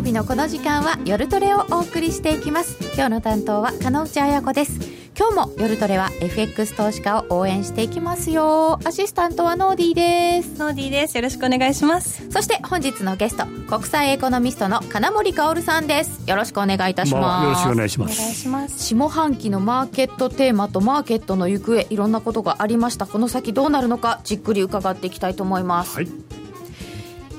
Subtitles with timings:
[0.00, 2.78] 曜日のこの時間は夜トレをお送りしていきます。
[2.94, 4.80] 今日の担当は金内彩子です。
[5.14, 8.80] 今日も夜トレは FX 投資家を応援していきますよ。
[8.86, 10.58] アシスタントはノーディーです。
[10.58, 11.18] ノーディーです。
[11.18, 12.26] よろしくお願いします。
[12.30, 16.26] そして本日のゲスト国際エコノミストの金森薫さんです。
[16.26, 18.18] よろしくお願いいたします、まあ、よろしくお願いします。
[18.18, 18.78] お願いします。
[18.78, 23.06] 下半期のマーケットテーマとマーケットの行方いろんなことがありました。
[23.06, 26.08] この先どうなるのかじっくり伺っていきたいと思います、はい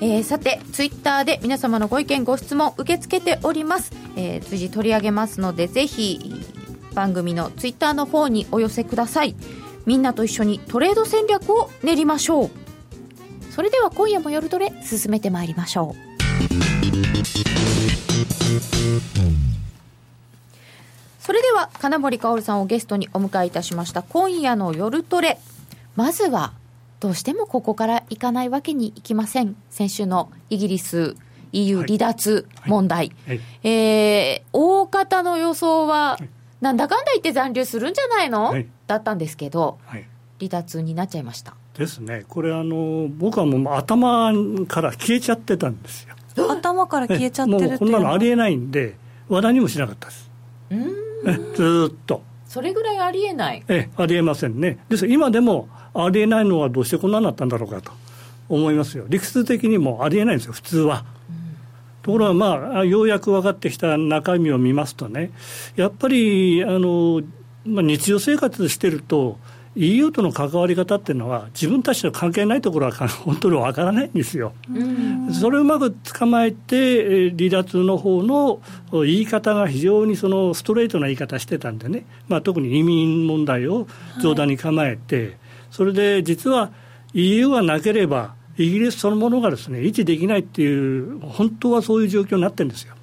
[0.01, 6.19] えー、さてツイッターで皆様のご意見ご質問受け付けております、えー、随時取り上げますのでぜひ
[6.93, 9.35] 番組のツイッターの方にお寄せください。
[9.85, 12.49] みんなと一緒にトレード戦略を練りましょう。
[13.51, 16.11] それでは今夜も夜トレ進めてまいりましょう。
[21.19, 25.39] それでは金森薫さんをゲストにお迎えいたしました今夜の夜トレ。
[25.95, 26.53] まずは
[27.01, 29.57] どうしてもここから行かないわけにいきません。
[29.69, 31.17] 先週のイギリス
[31.51, 33.35] EU 離脱問題、はい。
[33.35, 33.37] はい。
[33.37, 36.29] はい、えー、大方の予想は、はい
[36.61, 40.05] なんだかんだ言って残留するんじゃないの、はい、だったんですけど、はい、
[40.39, 41.55] 離脱になっちゃいました。
[41.75, 44.31] ですね、これあの、僕はもう頭
[44.67, 46.15] から消えちゃってたんですよ。
[46.51, 48.95] 頭から消えちゃってるもうこんなのありえないんで、
[49.27, 50.31] 話題にもしなかったです。
[50.69, 51.55] うん。
[51.55, 52.21] ずっと。
[52.45, 53.63] それぐらいありえない。
[53.67, 54.77] えありえませんね。
[54.87, 57.91] です今でもありえないのはどうしてこんなになったんだろうかと
[58.49, 59.05] 思いますよ。
[59.07, 61.05] 理屈的にもありえないんですよ、普通は。
[62.01, 65.31] ところが、まあ、ようやく分かってきた中身を見ますとね、
[65.75, 67.21] やっぱりあの、
[67.65, 69.37] まあ、日常生活してると、
[69.75, 74.53] EU との関わり方っていうのは、自分たちの関係ないところは 本当に分からないんですよ。
[75.31, 78.59] それをうまく捕まえて、離脱の方の
[78.91, 83.87] 言い方が非常にそのストレートな言い方してたんでね、まあ、特に移民問題を
[84.21, 85.33] 上段に構えて、はい、
[85.71, 86.71] それで実は
[87.13, 92.93] EU はなければ、イギリスそのものがですね維持できないっていう本当はそういう状況になってるんですよ。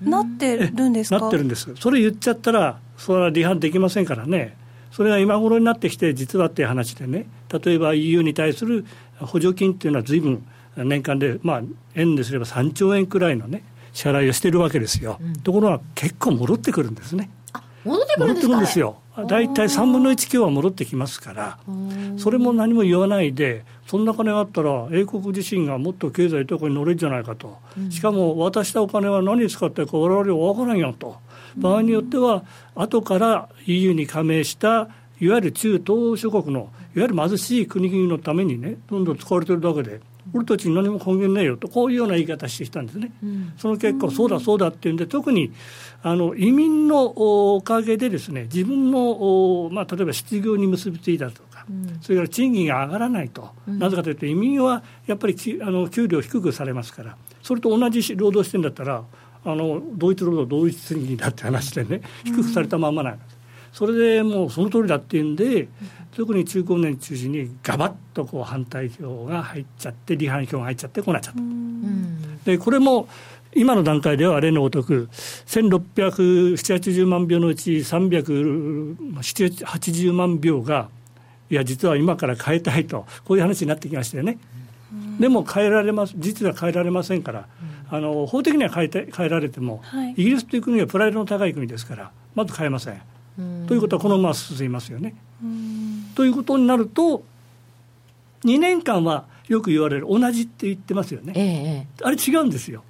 [0.00, 1.18] なってるんですか？
[1.18, 1.68] なってるんです。
[1.76, 4.56] それ言っちゃったらそれは離反できませんからね。
[4.90, 7.26] それが今頃になってきて実はっていう話でね。
[7.64, 8.84] 例えば EU に対する
[9.20, 10.44] 補助金っていうのは随分
[10.76, 11.62] 年間でまあ
[11.94, 13.62] 円ですれば3兆円くらいのね
[13.92, 17.30] 支払いをしてるわけですよ、うん、ところが結構戻ってくるんですね。
[17.84, 21.58] 戻ってくるんですか、ね、ですよ大体3分の1強は戻ってきますから、
[22.16, 27.58] それも何も言わないで、そんな金があったら、英国自身がもっと経済とかに乗れるんじゃないかと、
[27.90, 31.16] しかも渡したお金は何に使ってるか、我々は分からんよと、
[31.56, 34.88] 場合によっては、後から EU に加盟した、
[35.20, 36.60] いわゆる中東諸国の、
[36.96, 40.00] いわゆる貧しい国々のためにね、どんどん使われてるだけで。
[40.32, 45.52] 俺たちに何も根源ねえよと、こういうような言い方してきたんですね、うん、その結果、そうだそうだっていうんで、特に
[46.04, 59.04] あの移民のおかげで、ですね自分の、まあ、例えば失業に結びついたとか、うん、それから賃金が上がらないと、うん、なぜかというと、移民はやっぱりきあの給料低くされますから、それと同じ労働してるんだったら、
[59.44, 63.36] あの同一労働、同一賃金だって話でね、低くされたままなんです。
[63.72, 65.68] それでもうその通りだっていうんで、
[66.14, 71.40] 特に中高年中心にがばっとこう反対票が入っちゃって、離反票が入っちゃって、こうなっちゃった。
[72.44, 73.08] でこれも
[73.54, 75.08] 今の段階では例のごとく、
[75.46, 80.88] 1670万票のうち380万票が、
[81.50, 84.38] いや、実は今から変えたいと、こういう話になってきましたよね。
[85.18, 87.46] でも変えられます、実は変えられませんから、
[87.90, 93.02] あの法的には変えて変えられても、はい、イギリスという国はプライドの高い国ですから、まず変えません。
[93.66, 95.14] ということは、このまま進みますよね。
[96.14, 97.22] ということになると、
[98.44, 102.82] 2年間はよく言われる、同じって言ってますよね、ええ、あれ違うんですよ。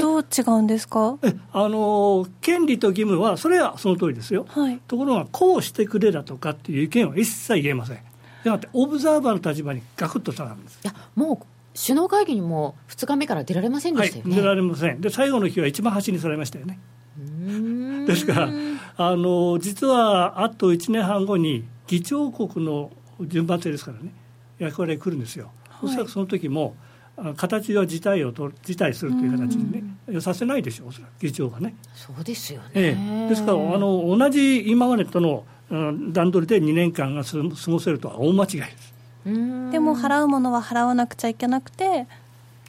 [0.00, 1.18] どう違うんですか？
[1.52, 7.98] あの権利と義務は、それはその通りですよ、はい、ところが、こうしてくれだとかっていう意見は一切言えません。
[8.42, 10.80] でもって、オブザーバーの立場にガクッと下がるんです。
[10.84, 11.46] いやもう
[11.78, 16.78] 首脳会議にも2日目から出られませんでしたよね、はい、出られません、で最後の日は一番端にされましたよね。
[18.06, 18.50] ですから
[18.96, 22.90] あの、実はあと1年半後に、議長国の
[23.20, 24.12] 順番制ですからね、
[24.58, 25.50] 役割が来るんですよ。
[25.82, 26.76] おそらくその時も
[27.36, 30.88] 形は辞退をと辞退するという形にね、うん、させないでしょう、
[31.20, 31.74] 議長がね。
[31.94, 32.96] そうですよね、え
[33.26, 35.44] え、ですからあの、同じ今までとの
[36.12, 38.94] 段取りで2年間が過ごせるとは大間違いです。
[39.24, 42.06] でも払うものは払わなくちゃいけなくて、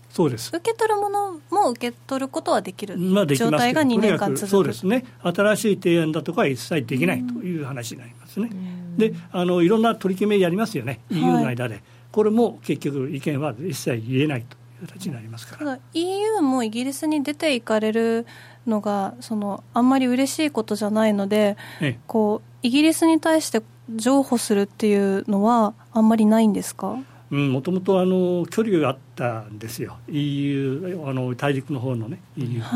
[0.10, 0.50] そうです。
[0.56, 4.48] 受け取るものも受け取ることはできる、まあ、状態が2年間続く。
[4.48, 8.50] そうですね、新しい提案だとかは一切できないという話になりますね。
[8.98, 11.84] であのいろんな取り決めやりますよね、EU の間で。
[12.16, 15.80] これも結局、意見は一切言えないという形になりますから。
[15.94, 18.26] EU もイギリスに出ていかれる
[18.66, 26.98] のがそのあんまり嬉しいことじゃないので、ええ、こうイギリスに対して譲歩するっていうのはあんまりないんですか？
[27.30, 29.98] もともと距離があったんですよ。
[30.08, 32.68] EU あの大陸の方のね EU と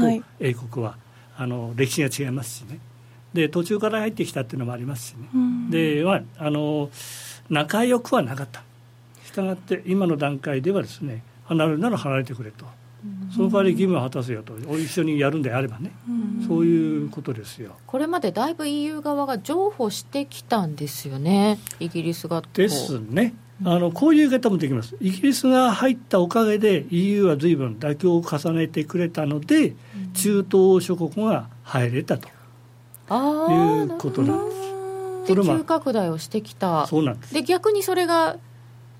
[0.41, 2.79] 英国は、はい、あの歴史が違いますしね。
[3.33, 6.89] で途中から入ってきたっていうのもありますしね、うん、で、まあ、あの
[7.49, 8.63] 仲良くはなかった
[9.29, 12.65] したがって今の段階ではですね離れるなら離れてくれと、
[13.05, 14.57] うん、その代わり義務を果たせよと。
[14.77, 16.11] 一緒にやるんであればね、う
[16.43, 17.75] ん、そういうことですよ。
[17.87, 21.59] これまでだいぶ EU 側が譲歩してきたんですよね。
[21.79, 23.33] イギリスがですね。
[23.65, 29.73] あのこういう言い方もできます、イギリスが入ったおかげで EU はずいぶん妥協を重ねてくれたので、
[30.13, 32.29] 中東諸国が入れたと。
[32.29, 32.31] い
[33.83, 34.59] うことなんです。
[35.35, 36.87] で急拡大をしてきた。
[36.87, 37.33] そうなんです。
[37.33, 38.37] で逆にそれが、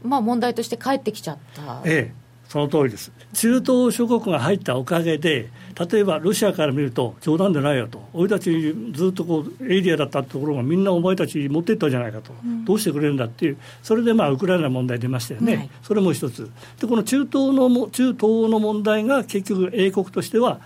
[0.03, 1.81] まあ、問題として返ってきちゃった。
[1.85, 5.49] ええその通りです、中東諸国が入ったおかげで、
[5.91, 16.49] 例えばロシアから見ると、冗談でないよと、俺たちずっとこうエリアだったところがみんなお前たち持っていったじゃないかと、うん、どうしてくれるんだっていう、それでまあウクライナの問題出ましたよね、はい、それも一つ、
[16.81, 18.19] でこの中東の中東
[18.49, 20.59] の問題が結局、英国としては、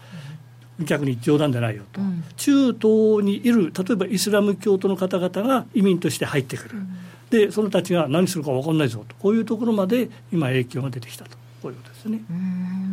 [0.80, 6.88] 逆に冗談でないよと、うん、中東にいる、例えばイスラム教徒の方々が移民として入ってくる、うん、
[7.34, 11.32] でそのたちが何するか分かんないぞと、こういうところまで今、影響が出てきたと。
[11.64, 12.22] こういうことですね。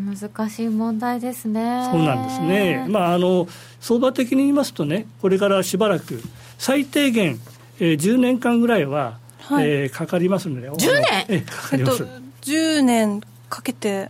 [0.06, 1.88] 難しい問題ですね。
[1.90, 2.86] そうなんですね。
[2.88, 3.46] まああの
[3.80, 6.22] 相場的に言いますとね、これからしばらく
[6.56, 7.38] 最低限、
[7.80, 11.24] えー、10年間ぐらいは、はい、えー、かかりますので、10年？
[11.28, 12.04] えー、かかります。
[12.04, 13.20] えっと、10年
[13.50, 14.08] かけて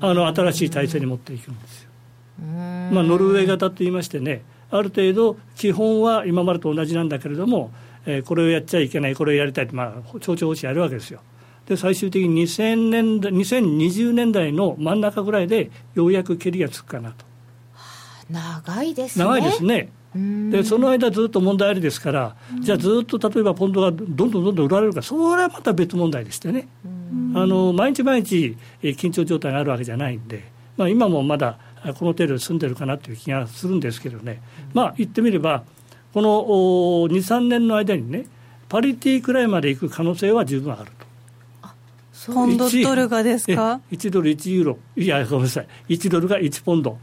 [0.00, 1.90] あの新しい体制に持っていくんですよ。
[2.40, 7.70] まあノルウェー型と言いましてね、ある程度基本は今までと同じなんだけれども、
[8.06, 11.20] えー、これをやっちゃいけない、これをやりたいってまあ町長方針やるわけですよ。
[11.66, 17.24] で最終的に2000年代2020年代の真ん中ぐらいでようやく蹴りがつくかなと。
[18.28, 19.24] 長いですね。
[19.24, 19.92] 長いですね。
[20.14, 26.66] でその間ずっと問題ありですから、じゃあずっと例えばポンドがどんどんどんどん売られるか、それはまた別問題でしてね、
[27.34, 34.42] あの毎日毎日緊張状態があるわけじゃないんで、まあ、今もまだこの程度で済んでるかなという気がするんですけどね、
[34.74, 35.62] まあ言ってみれば、
[36.12, 36.44] この
[37.08, 38.26] 2、3年の間にね、
[38.68, 42.32] パリティくらいまでいく可能性は十分あると。
[42.32, 44.78] ポンドドルがですか？1, ドル1ユーロ。
[44.96, 45.66] いやごめんなさい。
[45.88, 46.98] 1ドルが1ポンド。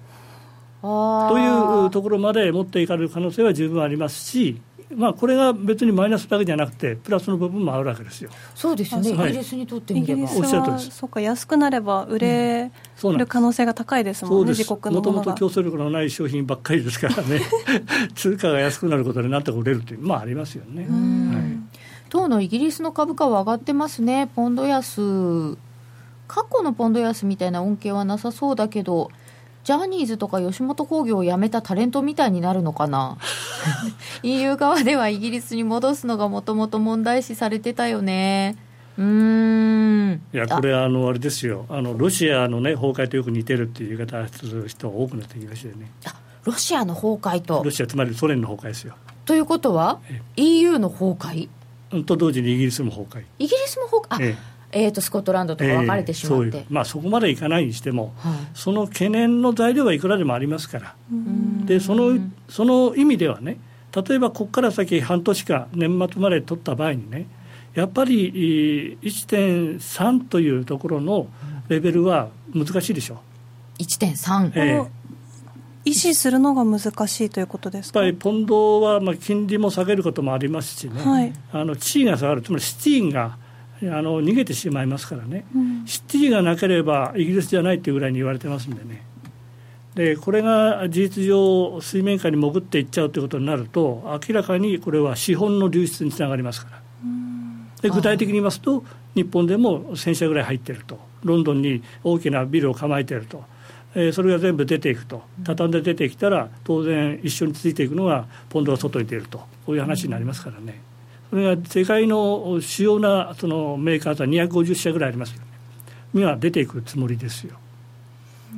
[0.82, 4.62] というところまで持っていかれる可能性は十分ありますし
[4.96, 8.30] まあ、これが別にマイナスだけじゃなくて、プラスの部分もあるわけですよ。
[8.56, 10.92] そうですよね、イギリスにとってみれば、おっしゃるとりです。
[10.92, 12.72] そうか、安くなれば売れ
[13.04, 17.42] る可能性が高いですもんね、もともと競争力のない商品ばっかりですからね、
[18.16, 20.84] 通貨が安くなることでなんとか売れるという、まあ、ありますよね。
[20.84, 21.58] はい。
[22.10, 25.58] 当のイギリスの株価は上がってますね、ポンド安、
[26.28, 29.12] 過去のポンド安みたいな恩恵はなさそうだけど、
[29.68, 33.18] ジャニーズとか吉本興業を辞めたタレントみたいになるのかな？
[34.24, 38.56] EU 側ではイギリスに戻すのがもともと問題視されてたよね。
[38.98, 40.22] うん。
[40.32, 41.66] いやこれあのあれですよ。
[41.68, 45.92] あのロシアの、ね、崩壊とよく似てるっていう言い方する人が多くなってきましたよね。
[46.06, 46.16] あ
[46.46, 47.62] ロシアの崩壊と。
[47.62, 48.96] ロシアつまりソ連の崩壊ですよ。
[49.26, 50.00] ということは
[50.38, 51.12] EU の崩
[51.92, 52.04] 壊？
[52.06, 53.26] と同時にイギリスも崩壊。
[53.38, 60.96] イギリスも崩壊、えええー、とスコットランドとか分かれてしまって、えー、まあ、そこまでいかないにしても、はい、その懸念の材料はいくらでもありますから。
[61.66, 62.20] でその
[62.50, 63.58] その意味ではね
[63.96, 67.28] 例えばここから先半年間年末まで取った場合にね
[67.74, 71.28] やっぱり1.3というところの
[71.70, 73.16] レベルは難しいでしょ。
[73.80, 74.88] う1.3、えー、
[75.86, 78.04] 維持するのが難しいということですか？
[78.04, 83.38] やっぱりポンドはまあ金利も下げることもありますしね、はい、あの地位が下がる、つまりシティが
[83.84, 85.86] あの逃げてしまいますからね、うん、
[86.32, 89.04] がなければイギリスじゃないというぐらいに言われてますんでね。
[89.94, 96.82] でこれが事実上、水面下に潜っていっちゃうということになると、明らかにこれは資本の流出につながりますから、
[97.82, 98.84] で具体的に言いますと、
[99.16, 103.44] 日本でも1000社ぐらい入ってると、ロンドンに大きなビルを構えていると、
[103.96, 105.24] えー、それが全部出ていくと。
[105.44, 109.40] 畳んで出てきたら当然一緒についていくのがポンドが外に出ると。
[109.66, 110.80] こういう話になりますからね
[111.30, 115.46] それが世界の主要なそのメーカーは250社ぐらいありますよね。
[116.14, 117.58] には出ていくつもりですよ。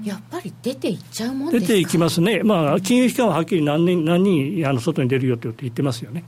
[0.04, 6.24] やっぱり出ていっちゃうもん出ていきますね、まあ、金融機関ははっきり何人何人あの外に出るよって言ってますよね、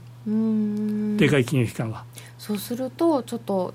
[1.16, 2.04] でかい金融機関は。
[2.38, 3.72] そうすると、ちょっと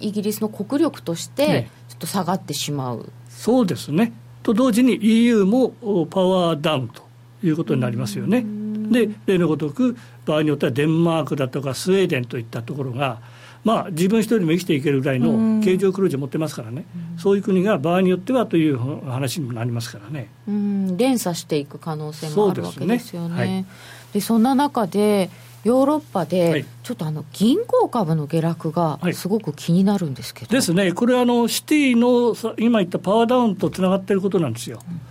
[0.00, 4.12] イギリスの国力として、ちょっと下がってしまう、ね、そうですね、
[4.42, 5.70] と同時に EU も
[6.10, 7.02] パワーダウンと
[7.44, 8.44] いうことになりますよね。
[8.90, 13.20] で例のごとく場合によってはデンマークだとかスウェーデンといったところが、
[13.64, 16.84] まあ、自分一人でも生きていけるぐらいの経常黒字を持ってますからね、
[17.18, 20.28] そういう国が場合によってはという話になりますからね。
[20.48, 20.96] うん。
[20.96, 23.34] 連鎖していく可能性もあるわけですよね。
[23.36, 23.66] そで、ね。
[24.12, 25.30] はい、そんな中で
[25.64, 34.80] ヨーロッパで、ちょっとあの銀行株の下落がすごく気になるんですけど、はい、ですね、これあの、シティの今言ったパワーダウンとつながっていることなんですよ。
[34.88, 35.09] うん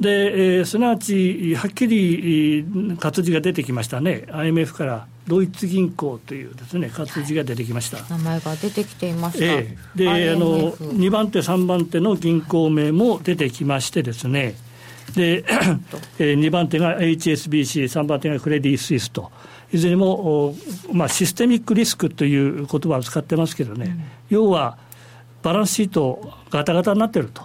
[0.00, 2.64] で、えー、すなわち、はっきり
[2.98, 14.54] 活字が出てきましたね、IMF からドイツ銀行というですね活字が出てきました、名前が出てきていました、えー、であの2番手、3番手の銀行名も出てきましてですね、
[15.14, 15.44] で
[16.18, 19.30] えー、2番手が HSBC、3番手がクレディ・スイスと。
[19.72, 20.54] いずれも、
[20.92, 24.78] まあ、システミックリスクという言葉を使ってますけどね、うん、要は
[25.46, 27.42] バランスシートガタガタになってると、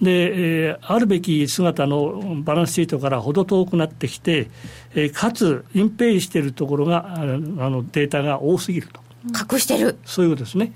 [0.00, 4.48] で、えー、あるべき姿のバランスシートから程遠くなってきて、
[4.94, 9.02] えー、かつ隠蔽しているところがあのデータが多すぎると。
[9.28, 9.98] 隠してる。
[10.06, 10.72] そういうことですね。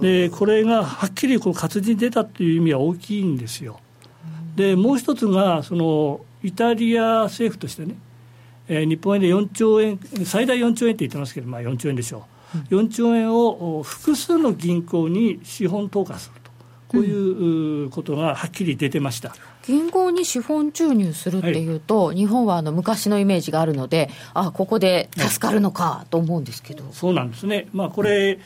[0.00, 3.78] でこれがはっきりこの活字に出たという意味は大きいんですよ。
[4.54, 7.96] でもう一つがそのイタリア政府としてね、
[8.68, 12.35] えー、日本円で4兆円最大4兆円って言ってますけど、まあ、4兆円でしょう
[12.70, 16.50] 4兆円を複数の銀行に資本投下すると、
[16.88, 19.34] こういうことがはっきり出てました。
[19.66, 28.38] 銀行に資本注入するっていうと、はい、日本はあの昔のイメージがあるので、あここで助かるのかと思うんですけど、はい、そうなんですね、まあ、これ、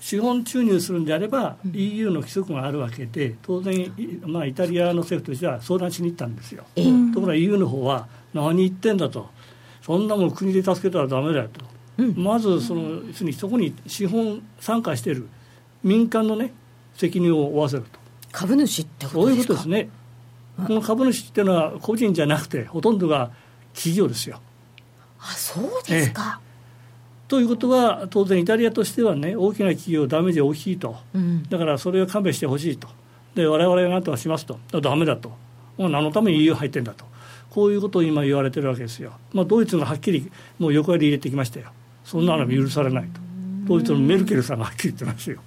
[0.00, 6.64] 資本注入するんであれば、うん、EU の規則があるわけで、当然、まあ、イタリアの政府としては相談しに行ったんですよ。
[6.76, 9.28] えー、ところが EU の方は、何言ってんだと、
[9.82, 11.77] そんなもん国で助けたらだめだよと。
[12.16, 15.28] まずその要するにそこに資本参加している
[15.82, 16.52] 民間のね
[16.94, 17.98] 責任を負わせると。
[18.30, 19.88] 株主ってことそういうことですね、
[20.66, 23.30] この株主っていうのは個人じゃなくてほとんどが
[23.74, 24.40] 企業ですよ。
[25.18, 26.40] あそうですか、
[27.26, 32.88] ということは当然イタリアとしてはね大きな企業ダメージ大きいと、うん、だからそれを勘弁してほしいと。
[33.34, 34.58] で我々が何とかしますと。
[34.80, 35.30] だめだと。
[35.76, 37.08] もう何のために EU 入ってんだと。
[37.50, 41.72] こういうことを今言われてるわけですよ、まあ、ドイツがはっきりもう横やり入れてきましたよ
[42.08, 43.20] そんなの許されないと、
[43.66, 45.40] ドイツのメルケルさんがはっきり言ってますよ。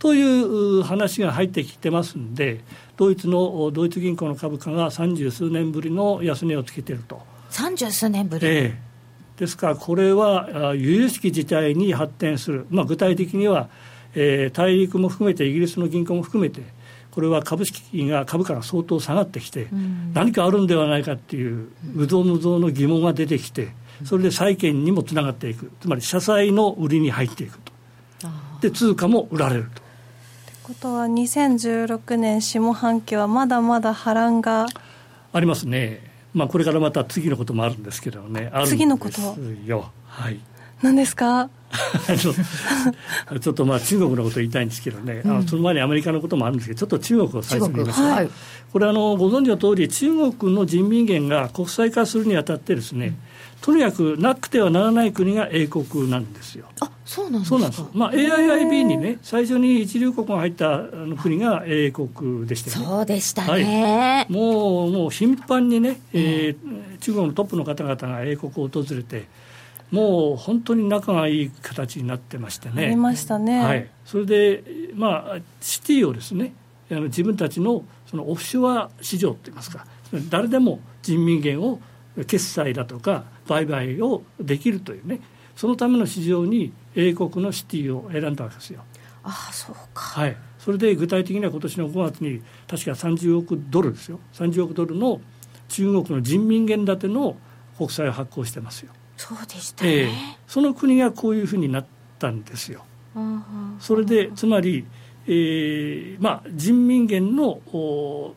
[0.00, 2.64] という話が入ってきてますんで、
[2.96, 7.22] ドイツのドイツ銀行の株価が三十数年ぶりの安値をつけてると。
[7.48, 8.78] 三十数年ぶり、ええ、
[9.38, 13.68] ですから、これは由々しき事態に発展する、まあ、具体的には、
[14.16, 16.62] えー、大陸も含めて、イギリスの銀行も含めて、
[17.12, 19.68] これは株式が株価が相当下がってきて、
[20.12, 23.68] 何かあるんではないかっていう、うぞうむぞうの疑問が出てきて、
[24.04, 27.72] それで債券にもつながっていく、つまり社債の売りに入っていくと、
[28.60, 29.82] で通貨も売られると。
[30.64, 34.66] ことは2016年下半期はまだまだ波乱が
[35.32, 36.00] ありますね、
[36.32, 39.20] まあ、これからまた次のこともあるんですけどね、次のこと
[39.66, 40.40] よ、はい、
[40.80, 41.50] 何ですか？
[43.40, 48.30] ちょっとまあ中国のこと言いたいんですけどね、うん、あのその前にアメリカのこともあるんですけど、ちょっと中国を最初に言います、はい、
[48.72, 53.16] これあの、ご存知の通り、中国の人民元が国際化するにあたってですね、うん。
[53.60, 56.66] とにかくなくてはならない国が英国なんですよ。
[56.80, 57.84] あそうなんですそうなんです。
[57.92, 60.82] まあ、AIIB にね、最初に一流国が入った
[61.22, 62.84] 国が英国でしたよね。
[62.84, 64.26] そうでしたね。
[64.26, 69.26] はい、もう、もう頻繁にね、えー、中国のトップの方々が英国を訪れて、
[69.94, 72.86] もう本当に仲がいい形になってましてね。
[72.86, 73.62] ありましたね。
[73.62, 73.88] はい。
[74.04, 76.52] それで、まあ、シティをですね、
[76.90, 79.86] あの自分たちのそのオフショア市場といいますか、
[80.28, 81.78] 誰でも人民元を
[82.26, 85.20] 決済だとか売買をできるというね
[85.56, 88.82] そのための市場に英国のシティを選んだわけですよ。
[89.22, 95.18] ああそうか、はい、それで具体的には今年の5月に確か30億ドルですよ30億ドルの
[95.68, 97.36] 中国の人民元建ての
[97.78, 98.92] 国債を発行してますよ。
[99.16, 100.10] そうでしたね、えー、
[100.46, 101.86] その国がこういうふうになっ
[102.18, 102.84] たんですよ。
[103.78, 104.84] それでつまり、
[105.26, 107.60] えーまあ、人民元の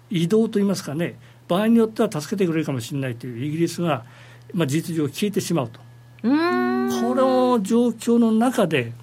[0.10, 1.18] 移動といいますかね
[1.48, 4.06] 場合によっては助けてくれるかもしれないというイギリスが、
[4.54, 5.80] まあ、事実上消えてしまうと。
[6.22, 8.94] この状況の中で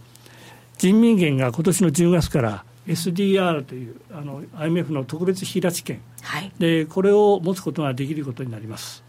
[0.78, 9.03] 人民元が今年の10月から SDR というあの IMF の特別平地権、はい、でこれを持つことができることになります。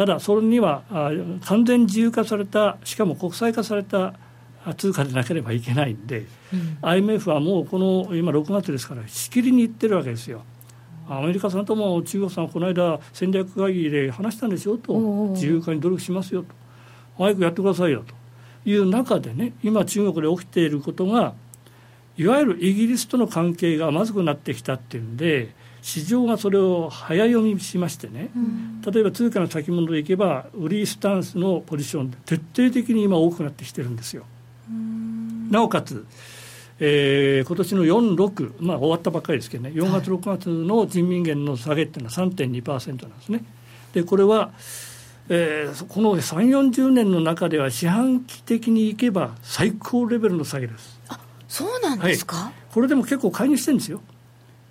[0.00, 1.10] ただ、それにはあ
[1.44, 4.14] 完全自由化された、しかも国際化された
[4.78, 10.42] 通貨でなければいけないんで、うん、IMF はもうこの今、6月ですから、しきりに言ってるわけですよ。
[11.06, 14.94] アメリカさんとも中国さんこの間戦略会議で話したんでしょうと。
[15.34, 16.54] 自由化に努力しますよと。
[17.18, 18.14] 早くやってくださいよと。
[18.64, 21.34] いう中でね今中国で起きていることが
[22.16, 34.24] いわゆるイギリスとの関係がまずくなってきたっていうんで市場がそれを早読みしましてね、うん、例えば通貨の先物でいけば売りスタンスのポジションで徹底的に今多くなってきてるんですよ。
[35.50, 36.06] なおかつ
[36.82, 43.44] えー、今年の4、6、まあ、終わったばっかりですけどね、4月、6月の人民元の下げっていうのは3.2%なんですね。
[43.92, 44.52] でこれは、
[45.28, 50.98] えー、この3、40年の中では四半期的にいけば最高レベルの下げです。
[51.08, 54.00] あそうなんですか、はい、これでも結構介入してるんですよ。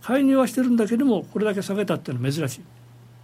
[0.01, 2.61] 介入はしてるんだけども、これだけ下げたっていうのは珍しい。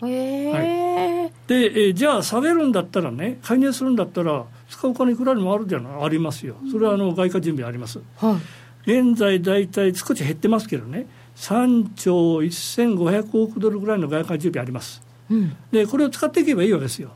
[0.05, 6.03] へえはい、で、えー、じゃあ下げるんだったらね、介入するんだったら、使うお金いくらにもあるじゃない？
[6.03, 6.55] ありますよ。
[6.71, 7.99] それはあの外貨準備あります。
[8.17, 8.39] は
[8.85, 15.01] い、現在大体少し減ってますけどね、3兆1500億ドルぐらいの外貨準備あります。
[15.29, 17.11] うん、でこれを使っていけばいいわけですよ。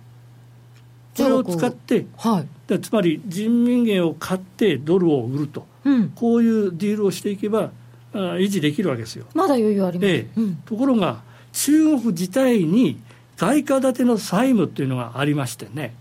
[1.18, 7.70] これを使って、はい、つまり人民元を買ってドルを売ると、うん、こういうディールをしていけばあ
[8.13, 9.25] 維持できるわけですよ。
[9.34, 10.28] まだ余裕あります、ええ。
[10.38, 11.22] うん、ところが
[11.54, 13.00] 中国自体に
[13.38, 15.94] 外貨建ての債務っていうのがありましてね、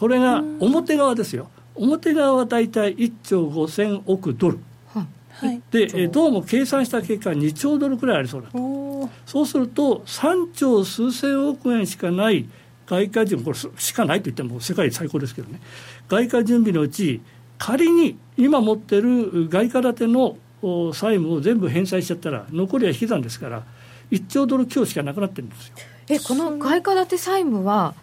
[0.00, 4.58] これが表側ですよ、表側は大体1兆5000億ドル。
[4.88, 5.06] は。
[5.52, 9.10] い、でどうも計算した結果2兆ドルくらいありそうだと。
[9.26, 12.48] そうすると3兆数千億円しかない
[12.86, 15.60] 外貨準備これしかないと言っても世界最高ですけどね。
[16.08, 17.20] 外貨準備のうち
[17.58, 23.62] 仮に今持ってる外貨建ての債務を全部返済しちゃったら残りは引き算ですから
[24.10, 25.74] 1兆ドル強しかなくなってるんですよ。
[26.08, 27.94] えこの外貨建て債務は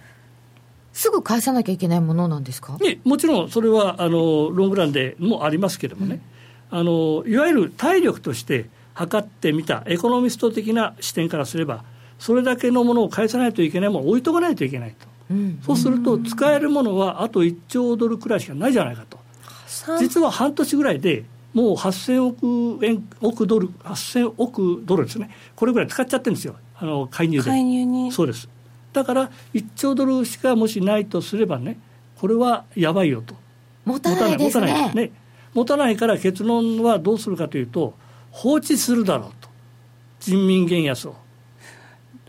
[0.91, 2.77] すぐ返さなきゃいけないものなんですか？
[3.03, 6.22] もちろんそれはあのロングランでもありますけれどもね、
[6.72, 11.83] うん、あのいわゆる体力として測ってみたエコノミスト的な視点からすれば
[12.19, 19.17] それだけのものを返さないといけないものを置いとかないといけないと、うん、そうすると使えるものはあと1兆ドルくらいしかないじゃないかと。
[20.00, 25.29] 実は半年ぐらいでもう8000億円億ドル8000億ドルですね。
[25.55, 26.55] これぐらい使っちゃってるんですよ。
[26.75, 27.43] あの介入で。
[27.43, 28.12] 介入に。
[28.12, 28.50] そうです。
[28.91, 31.79] だから1兆ドルしかもしないとすればね
[32.17, 33.36] これはやばいよと。
[33.86, 34.67] 持たないですね。
[34.67, 34.95] 持たない。
[34.95, 35.12] ね。
[35.53, 37.93] 持たないから結論はどうするかというと
[38.31, 39.50] 放置するだろうと。
[40.19, 41.15] 人民元安を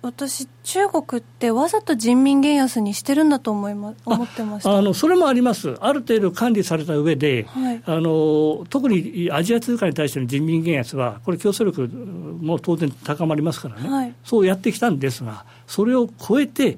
[0.05, 16.77] 私、中国ってわざと人民元安にしてるんだと思いま思ってましあのそれもあります、ある程度管理された上で、はい、あの特にアジア通貨に対しての人民元安は、これ、競争力も当然高まりますからね、はい、そうやってきたんですが、それを超えて、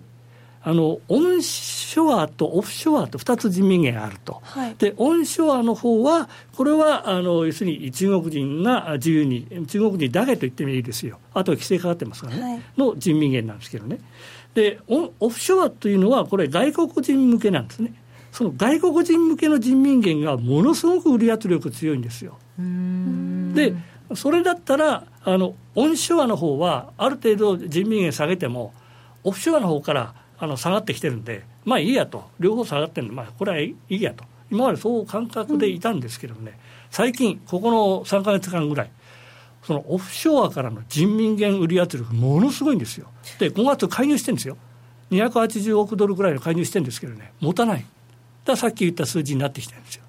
[0.69, 14.01] あのオンショアとオフショアと2つ人民元があると、はい、でオンショアの方は、これはあの要するに中国人が自由に、中国人だけと言ってもいいですよ、あとは規制かかってますからね、はい、の人民元なんですけどね、
[14.55, 17.95] でオオフショアというのは、これ、外国人向けなんですね。
[18.33, 22.39] その外国人向けの人民元がものすごく売り圧力強いんですよ。
[22.59, 23.73] で
[24.17, 28.75] それだったらあのオンショアの方はある程度人民元下げても
[29.23, 36.59] オフショアの方からあの下がってきてるんで、まあいいやと、両方下がってるんで、まあ、これはいいやと、今までそう感覚でいたんですけどね、
[36.91, 38.91] 最近、ここの3か月間ぐらい、
[39.63, 43.09] そのオフショアからの人民元売り圧力、ものすごいんですよ。
[43.39, 44.57] で、5月介入してるんですよ。
[45.11, 47.81] 280億ドルぐらいの介入してるんですけどね、持たない。
[47.81, 47.89] だか
[48.53, 50.05] らさっき言った数字になってきてるんですよ、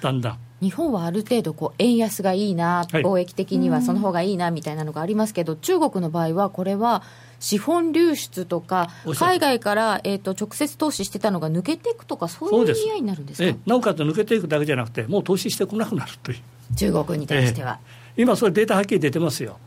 [0.00, 0.38] だんだん。
[0.62, 7.02] 日本はある程度こう円安がいいな、貿易的にはその方がいいなみたいなのがありますけど、中国の場合はこれは
[7.42, 13.58] 資本流出とか、海外から、えーと、直接投資してたのが抜けていくとか、そういう意味合いになるんですか？
[13.66, 16.38] なおかつ抜けていくだけじゃなくて、もう投資してこなくなるという。
[16.76, 17.80] 中国に対しては。
[18.16, 19.58] え今、それデータはっきり出てますよ。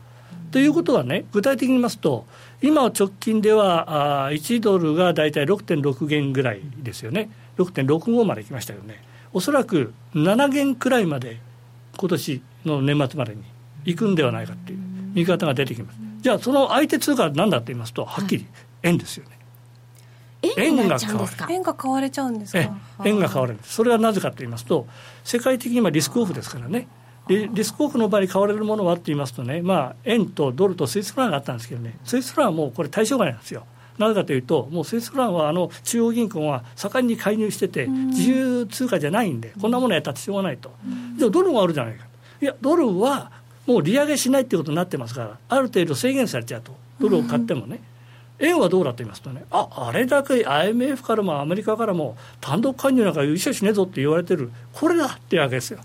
[0.52, 2.24] ということはね、具体的に言いますと、
[2.62, 11.40] 今直近ではあ1ドルが大体6.6元ぐらいですよね、6.65まで来ましたよね、おそらく7元くらいまで、
[11.98, 13.42] 今年の年末までに
[13.84, 14.78] 行くんではないかという
[15.14, 15.98] 見方が出てきます。
[16.26, 18.46] じゃあその相手通貨は何だと言いますとはっきり
[18.82, 19.38] 円ですよね、
[20.56, 22.68] 円が買われ円が買われちゃうんですか？
[23.04, 23.74] 円が買われるんです。
[23.74, 24.88] それはなぜかと言いますと
[25.22, 26.88] 世界的に今リスクオフですからね。
[27.28, 31.96] リリスクオフの場合に買われるものはって言いますとね、まあ、円とドルとスイスフランがあったんですけどね。
[32.02, 33.64] スイスフランはもうこれ対象外なんですよ。
[33.96, 40.72] なぜかというと、もうスイスフランはあの中央銀行が盛んに介入してて、自由通貨じゃないんで、こんなものやったってしょうがないと、
[41.16, 42.04] じゃあドルもあるじゃないか。
[42.42, 43.30] いや、ドルは
[43.66, 47.80] もう利上げしないっていうことになってますから、ある程度制限されちゃうと、ドルを買ってもね。
[48.38, 55.78] 円はどうだと言いますとね、ああれだけ IMF からもアメリカからも単独介入なんか一緒しねえぞって言われてる、これだっていうわけですよ。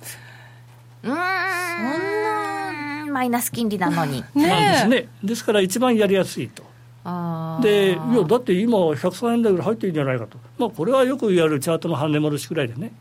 [1.04, 4.24] うんそんなマイナス金利なのに。
[4.36, 5.08] ね、なんですね。
[5.24, 6.64] ですから一番やりやすいと。
[7.62, 12.92] でいやだって今103円台ぐらい入ってるんじゃないかと、まあ、これはよく言われるチャートの半値戻しくらいでね、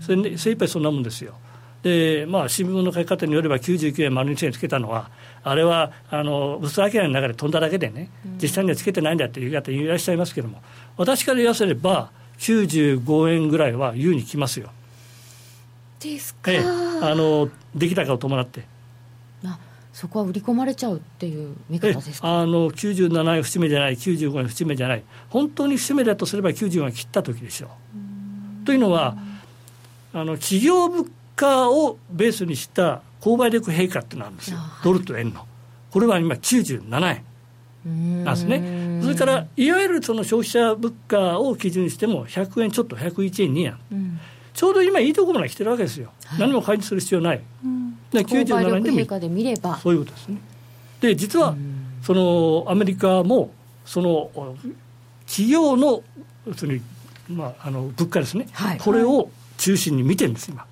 [0.00, 1.34] それで精一杯そんなもんですよ。
[1.82, 5.10] でまあ、新聞の書き方によれば99円丸1円つけたのは
[5.44, 8.10] あれはあの薄明らの中で飛んだだけでね
[8.42, 10.60] 実際にはつけてないんだっていう方いらっしゃいますけれども
[10.96, 14.70] 私から言わせれば95円ぐらいは優にきますよ。
[16.00, 18.64] ですか、ええ、あの出来高を伴って。
[19.92, 22.40] そこは売り込まれちゃうっていう見方ですか？
[22.40, 27.66] あの97円節目じゃない、95円節目じゃない、本当に節目だとすれば95円切った時でしょ
[28.62, 28.64] う。
[28.64, 29.16] というのは、
[30.12, 35.46] あの企業物価をベースにした購買力陛下ってなんですよ、ドルと円の。
[35.92, 37.24] これは今97円。
[38.24, 44.20] なんですね、それからいわゆるその消費者物価を基準にしても、100円ちょっと、101円2円、うん、
[44.52, 49.78] ちょうど今、いいところまで来てるわけですよ、はい、何も買いにする必要ない、うん、で97円で見れば。
[49.78, 50.40] そういうことですね。
[51.00, 51.54] で実は、
[52.02, 53.52] そのアメリカも
[53.86, 54.30] その
[55.26, 56.02] 企業の
[56.56, 56.74] その、
[57.30, 60.66] まあ、あの物価ですね、はい、これを中心に見てるんです、今、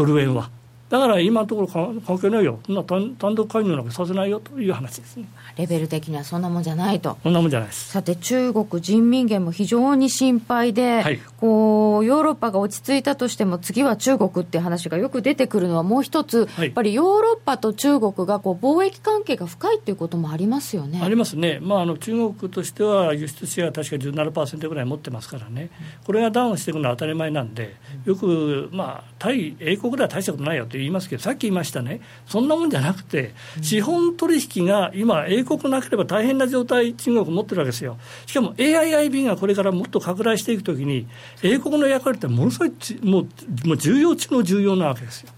[0.00, 0.50] ドル円は。
[0.90, 5.26] だから今のところ関係ないよ、単単独介入なんかさせないよという話ですね。
[5.56, 7.90] レベル的にはそんなもんじゃないと、そんなもんじゃないです。
[7.90, 21.00] さて、中国人民元も非常に心配で、はい、こうヨーロッパが落ち着いたとしても、次は中国って話がよく出てくるのは、もう一つ、はい、やっぱりヨーロッパと中国がこう貿易関係が深いっていうこともありますよね。
[21.00, 25.70] ありますね、まあ、あの中国としては輸出シェア、確か17%ぐらい持ってますからね、
[26.04, 37.98] これがダウンしていくのは当たり前なんで、よく、まあ、対英国では大したことないよと言いますけど、さっき言いましたね、そんなもんじゃなくて、資本取引が今、英国なければ大変な状態、中国持ってるわけですよ。
[38.24, 41.06] しかも AIIB がこれからもっと拡大していくときに、
[41.42, 45.30] 英国の役割ってものすごいもうもう重要中の重要なわけですよ。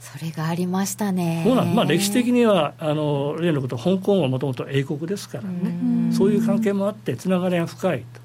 [0.00, 1.42] それがありましたね。
[1.44, 8.20] そうなんまあ、歴史的にはあの例のこと、香港はもともと英国ですからね、そういう関係もあって、つながりが深いと、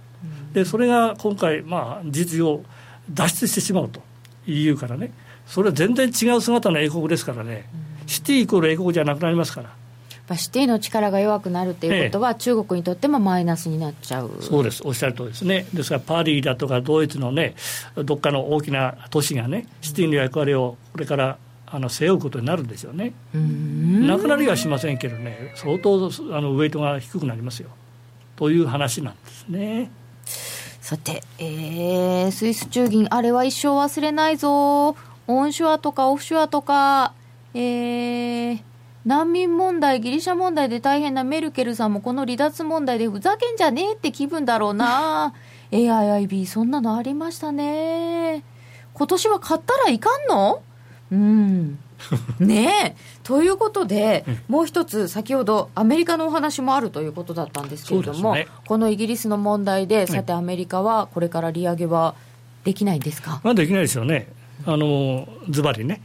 [0.53, 2.63] でそれが今回、まあ、事実を
[3.09, 4.01] 脱出してしまうと、
[4.45, 5.11] EU からね。
[5.45, 7.69] それは全然違う姿の英国ですからね、
[8.01, 9.81] うん、シティイコール英国じゃなくなりますから。
[10.37, 14.31] シティの力が弱くなるということは、ええ、中国にとってもマイナスになっちゃう。
[14.39, 17.55] そうです、おっしゃるとりですね、ですからパリだとかドイツのね、
[17.95, 27.69] どっかの大きな都市がね、シティの役割をこれからあの背負うことになるんですよね、なくなりはしませんけどね、相当あのウエイトが低くなりますよ。
[28.35, 29.91] という話なんですね。
[30.91, 34.97] さて、えー、スイス中銀、あれは一生忘れないぞ。
[35.25, 37.13] オンショアとかオフショアとか、
[37.53, 38.61] えー、
[39.05, 45.33] 難民問題、ギリシャ問題で大変なメルケルさんもこの離脱問題でふざけんじゃねえって気分だろうな。
[45.71, 48.43] AIIB そんなのありましたね。
[48.93, 50.61] 今年は買ったらいかんの？
[51.09, 51.79] うん。
[52.39, 62.15] ねえということで、もう一つ、先ほどアメリカのお話もあるということだったんですけれども、ね、このイギリスの問題で、さて、アメリカはこれから利上げは
[62.63, 64.27] できないんですか、まあ、できないですよね、
[64.65, 66.01] あのズバリね、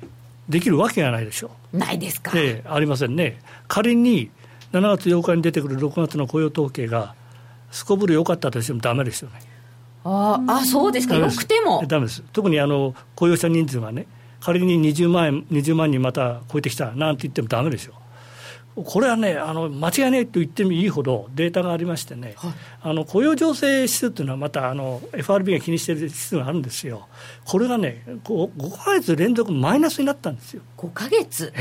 [0.48, 1.76] できるわけがないでしょう。
[1.78, 2.32] ないですか？
[2.34, 3.40] ええ、ありませんね。
[3.68, 4.30] 仮に
[4.72, 7.14] 7月8日に出てくる6月の雇用統計が、
[7.70, 9.40] すこぶる良かったとしてもだめですよね。
[10.04, 11.84] ああ、そうですか、よくても。
[11.86, 12.22] だめです。
[12.32, 14.06] 特にあの雇用者人数がね、
[14.40, 18.84] 仮に20万円、20万人また超えてきたなんて言ってもだめでしょう。
[18.84, 27.08] これはね、あの間違いないと言ってもいいほどデータがありましてね、はい、あの雇用情勢指数というのは、またあの FRB が気にしている指数があるんですよ、
[27.46, 30.62] これがね、5, 5か月連続マイナスになったんですよ。
[30.76, 31.54] 5か月？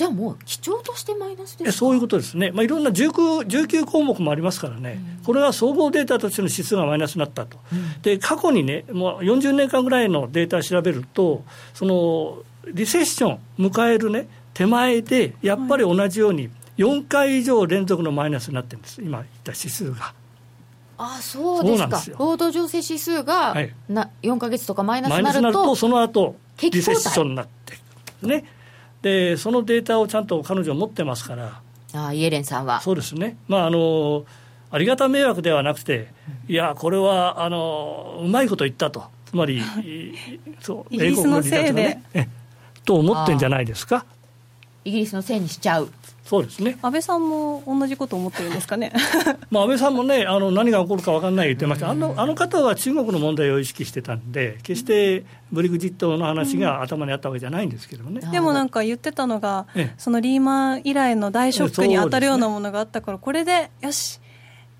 [0.00, 12.38] じゃあもう基調としてマイナスですそういうことですね、まあ、いろんな 19, 19項目もありますからね、うん、これは総合データとしての指数がマイナスになったと、うん、で過去にね、もう40年間ぐらいのデータを調べると、その
[12.72, 20.14] リセッション迎えるね、手前で、やっぱり同じように、4回以上連続のマイナスになってるんです、今言った指数が。
[20.96, 22.02] あそうですか。
[22.18, 23.54] 労働情勢指数が
[23.86, 27.60] な4か月とかマイナスになると、その後リセッションになって
[28.26, 28.44] ね、
[29.02, 31.60] でそのデータをちゃんと彼女持ってますから、
[31.92, 32.80] あイエレンさんは。
[32.80, 34.24] そうですね、まああの
[34.70, 36.08] ありがた迷惑ではなくて、
[36.48, 39.62] いや、これはあのうまいこと言ったと、つまり、
[40.60, 42.28] そう英国のせいで、ね、
[42.84, 44.04] と思ってんじゃないですか。
[44.84, 45.90] イギリスのせいにしちゃう。
[46.24, 46.78] そうですね。
[46.82, 48.92] 安倍さんも同じこと思ってるんですかね、
[49.50, 59.66] まあ、安倍さんもね、あの何が起こるか分からない言ってました、あのあの方は中国の問題を意識してたんで、決してブリグジットの話が頭にあったわけじゃないんですけどね、でもなんか言ってたのが、
[59.98, 64.20] そのリーマン以来の大ショックに当たるようなものがあったから、これでよし、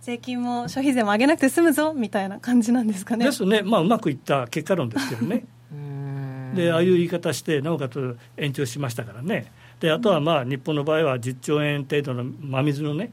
[0.02, 3.24] 税金も消費税も上げなくて済むぞみたいな感じなんですかね？
[3.24, 5.44] ですね、まあ、うまくいった結果論ですけどね。
[6.54, 9.52] でああいう言い方して、なおかつ延長しましたからね。
[9.80, 13.12] であとはまあ日本の場合は10兆円程度の真水のね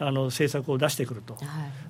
[0.00, 1.44] あの政策を出してくると、はい、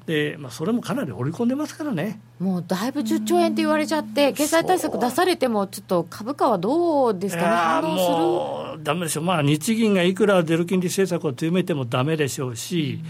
[0.06, 2.18] でまあ、それもかなり織り込んでますからね。
[2.38, 8.84] もうだいぶ10兆円って言われちゃって、経済対策出されても、ちょっと株価はどうですかね、反応する？
[8.84, 13.02] だめでしょう、まあ、日銀がいくらゼロ金利政策を強めてもだめでしょうし、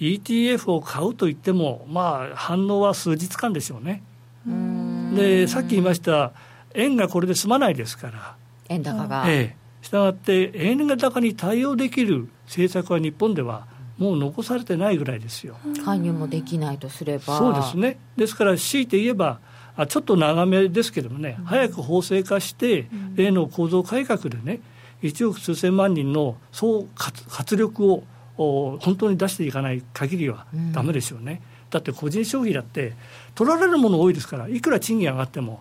[0.00, 4.02] うん、ETF を買うといっても、まあ、反応は数日間でしょうね。
[5.14, 6.32] でさっき言いました、
[6.74, 8.36] 円がこれで済まないですから。
[8.70, 13.66] 円高が、ええしたがって円高に対応できる政策は日本では
[13.98, 15.56] もう残されてないぐらいですよ。
[15.84, 17.38] 介入もできないとすれば。
[17.38, 17.98] そうですね。
[18.16, 19.40] ですから強いて言えば
[19.76, 24.60] あちょっと長めですけどもね、早く法制化して、例の構造改革でね
[25.02, 26.86] 1億数千万人の総
[27.28, 28.04] 活力を
[28.36, 32.92] 本当に出していかない限りはだめでしょうね、うん、だって個人消費だって
[33.34, 35.60] 取られるもの多いですからいくら賃金上がっても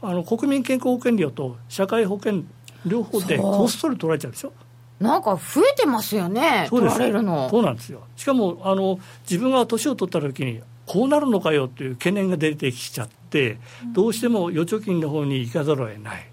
[0.00, 2.44] あの国民健康保険料と社会保険
[2.86, 4.52] 両方でコストで取られちゃうでしょ？
[5.00, 7.50] なんか増えてますよね、取られるの。
[7.50, 13.58] そうなんですよ、しかもあの自分が年を取った時に、こうなるのかよっていう懸念が出てきちゃって、
[13.92, 16.26] どうしても預貯金の方に行かざるを得ない。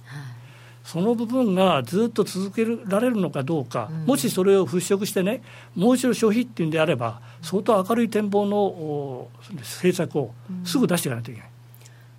[0.86, 5.42] その部分がずっと続けられるのかどうか、うん、もしそれを払拭してね、
[5.76, 10.34] もう一度消費っていうんであれば、相当明るい展望の政策を
[10.66, 11.50] すぐ出していかないといけない。
[11.50, 11.54] うん、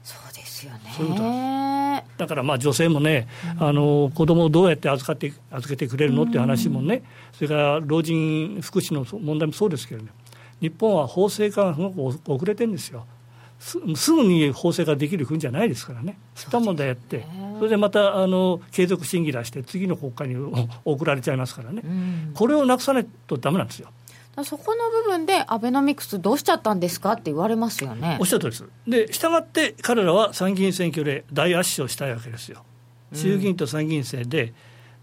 [0.03, 0.81] そうですよね。
[0.97, 1.23] そういうこと
[2.17, 3.29] だからまあ女性もね、
[3.59, 7.03] うん、あの子供をどうやって預かって預けてくれるのっていう話もね、
[7.33, 10.11] それから老人福祉の問題もそうですけどね、
[10.61, 13.07] 日本は法制化がすごく遅れてるんですよ。
[13.59, 17.25] すぐに法制化できる国じゃないですからね、そういった問題やって、
[17.59, 20.37] それでまたあの継続審議出して、次の国会に
[20.85, 23.89] 送られちゃいますからね、うん、これをなくさないとだめなんですよ。
[24.43, 28.19] そこの部分でアベノミクスどうしちゃったんですかって言われますよね。
[28.21, 28.65] おっしゃるとりです。
[28.89, 32.65] で、したがって彼らは参議院選挙で大圧勝したいわけですよ。
[33.13, 34.53] 衆議院と参議院選で、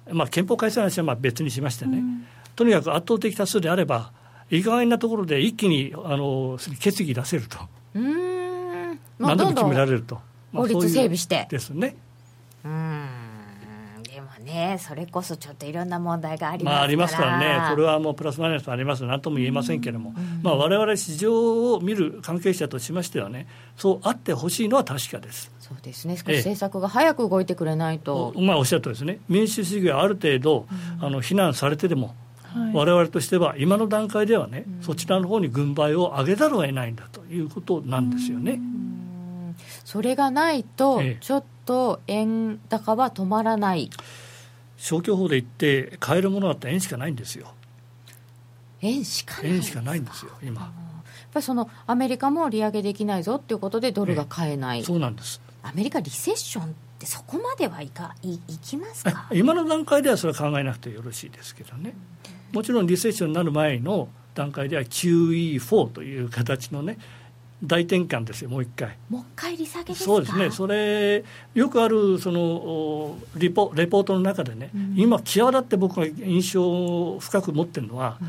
[0.07, 2.25] うん、まあ、憲法改正の話はまあ別にしましてね、うん、
[2.57, 4.11] とにかく圧倒的多数であれば、
[4.49, 7.57] 意外なところで一気にあの決議出せると。
[7.95, 10.19] うん何でも決められると。
[10.53, 11.47] 法律整備して。
[11.49, 11.95] ですね。
[12.65, 12.90] うん
[14.41, 25.51] ね、それこそちょっといろんな問題がありますから、まあ、ありますからね、これはもうプラスマイナスあります、なんとも言えませんけれども、われわれ市場を見る関係者としましてはね、そうあってほしいのは確かです。
[25.59, 28.33] そうですね、少し政策が早く動いてくれないと。
[28.37, 30.65] まあ、おっしゃるとですね、民主主義はある程度、
[30.99, 32.15] あの非難されてでも、
[32.73, 38.59] われわれとしては、今の段階ではね、そちらの方に軍配を上げざるを得ないんだということなんですよね。
[39.85, 43.89] それがないと、ちょっと円高は止まらない。
[44.81, 47.53] 消去法で言って買えるものだったら円しかないんですよ。
[48.81, 50.61] 円しかない円しかないんですよ今。
[50.61, 50.71] やっ
[51.31, 54.83] ぱりそのアメリカも利上げできないぞっていうことでドルが買えない。
[54.83, 55.39] そうなんです。
[55.61, 56.67] アメリカリセッションっ
[56.97, 59.27] てそこまではいかいいきますか？
[59.31, 61.93] 今の段階ではそれは考えなくてよろしいですけどね。
[62.51, 66.97] もちろんリセッションになる前の段階では QE4 という形のね
[67.63, 68.97] 大転換ですよ、もう一回。
[69.09, 78.27] もう一回利下げそうですね、それ、よくあるそのリポレポートの中でね、うん、今、際立って僕が印象を深く持ってるのは、うん、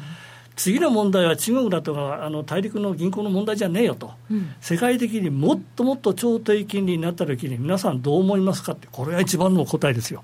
[0.57, 10.23] 次の問題は中国だとかあの大陸の銀行の問題じゃねえよと、うん、世界的にもっともっと超低金利になったときに、皆さんどう思いますかって、これが一番の答えですよ。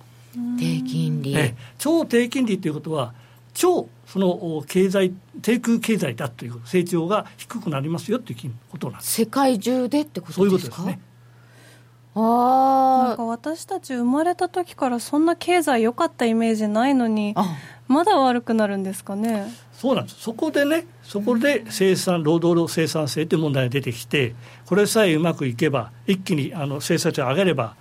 [0.58, 1.34] 低金利、
[1.78, 3.14] 超低金利ということは
[3.58, 9.12] 超その経済低空経済だという成長が低くなりますよということなんです。
[9.14, 10.36] 世界中でってことですか？
[10.36, 11.00] そういうことですね。
[12.14, 17.34] あなんか私たち生まれた時からそんな経済良かったイメージないのに
[17.88, 19.52] まだ悪くなるんですかね？
[19.72, 20.20] そうなんです。
[20.20, 24.34] そこでねそこで生産労働の生産性という問題が出てきて
[24.66, 27.74] これさえうまくいけば一気にあの生産性を上げれば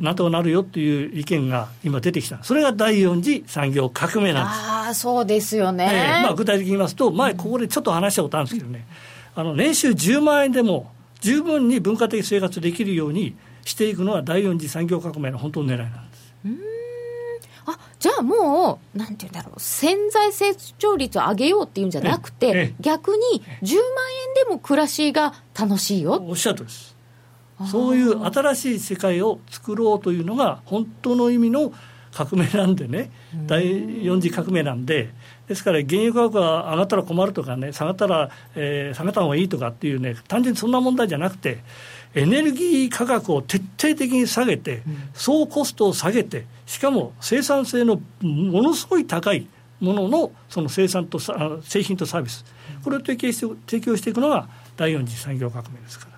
[0.00, 4.60] なんとかなるよっていう意見が今出てきた、それが第四次産業革命なんです。
[4.60, 5.88] ああ、そうですよね。
[5.90, 8.86] えー、まあ、具体的に言いますと、前、ここでちょっと話したことあるんですけどね、
[9.34, 16.34] あの年収10万円でも、十分に文化的生活できるようにしていくのは、第四次産業革命の本当の狙いなんです。
[16.44, 16.58] うん
[17.68, 26.22] あじゃあもう、なんていうんだろう、潜在成長率を上げようっていうんじゃなくて、逆に10万円でも暮らしが楽しいよ。
[26.28, 26.95] おっしゃるとです。
[27.64, 31.72] そういう新しい世界を作ろうというのが本当の意味の
[32.12, 33.10] 革命なんでね、
[33.46, 35.10] 第四次革命なんで、
[35.48, 41.58] ですから原油価格が上がったら困るとかね、下がったら、えー、下げた方がいいとかっていうね、単純にそんな問題じゃなくて、
[42.14, 49.46] エネルギー価格を徹底的に下げて、総コストを下げて、しかも生産性のものすごい高い
[49.80, 52.46] もののその生産と製品とサービス、
[52.82, 56.15] これを提供して提供していくのが第四次産業革命ですから。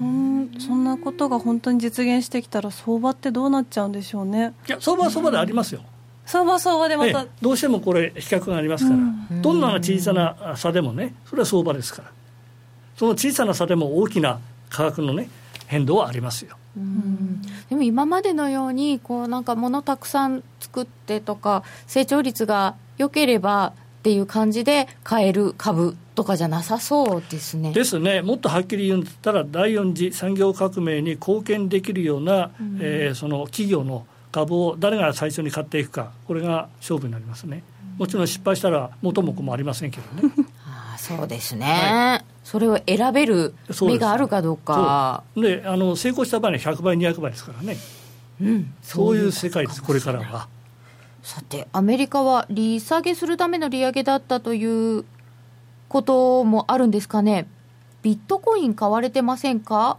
[0.00, 4.54] そんそんなことが本当に実現してきたら相場ってどうなっちゃうんでしょうね。
[4.66, 5.82] いや相場は相場でありますよ、
[6.24, 12.10] 相場は相場でまた、どうしてもこれ比較がありますから、うん、どんな小さな差でもねそれは相場ですから。
[12.96, 15.28] その小さな差でも大きな価格のね
[15.66, 16.56] 変動はありますよ。
[16.76, 17.42] うん。
[17.68, 27.74] でも今までのようにこうなんか物たくさん作ってとか成長率が良ければっていう感じで買える株とかじゃなさそうですね。
[27.74, 37.62] ですね、もっとはっきり言うんだったら、第四次産業革命に貢献できるような、うん、えー、その企業の株を誰が最初に買っていくか、これが勝負になりますね。
[37.98, 40.32] もちろん失敗したら元も子もありませんけどね。
[40.66, 45.22] あそうですね、はい、それを選べる目があるかどうか。
[45.36, 47.76] であの成功した場合に100倍、200倍ですからね。
[48.40, 50.48] うん、そういう世界です、これからは。
[51.22, 55.04] さて、アメリカは利下げするための利上げだったという
[55.88, 57.46] こともあるんですかね。
[58.02, 59.98] ビットコイン買われてませんか？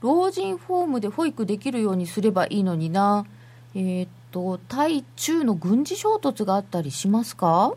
[0.00, 3.26] 老人ホームで保育できるようにすればいいのにな。
[3.74, 7.72] えー、っと、対中の軍事衝突があったりしますか？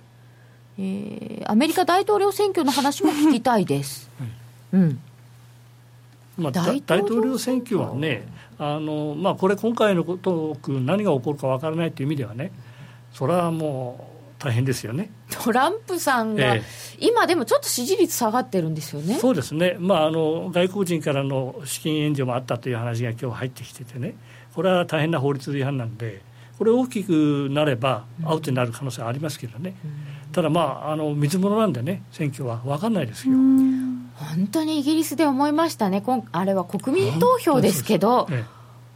[0.78, 4.10] えー、アメリカ大統領選挙の話も聞きたいです。
[4.74, 5.00] うん。
[6.38, 7.78] まあ、大統領選挙？
[7.78, 8.28] はね、
[8.58, 12.52] あのまあ、これ、今回のこと何が起こるか分からないという意味ではね、
[13.16, 15.10] それはもう大変ですよね。
[15.42, 16.62] トランプさんが、え
[17.00, 19.16] 今でもちょっと支持率下がってるんですよね。
[19.16, 24.16] そうですね、まあ、あの外国人からの資金援助もあったという話が今日入ってきててね、
[24.54, 26.22] これは大変な法律違反なんで、
[26.58, 29.88] これ大きくなればアウトになる可能性はありますけどね、う
[30.30, 33.34] ん、ただまあ、あの水物なんでね、選挙は分かんないですよ。
[33.34, 38.28] 本当にイギリスで思いましたね、あれは国民投票ですけど、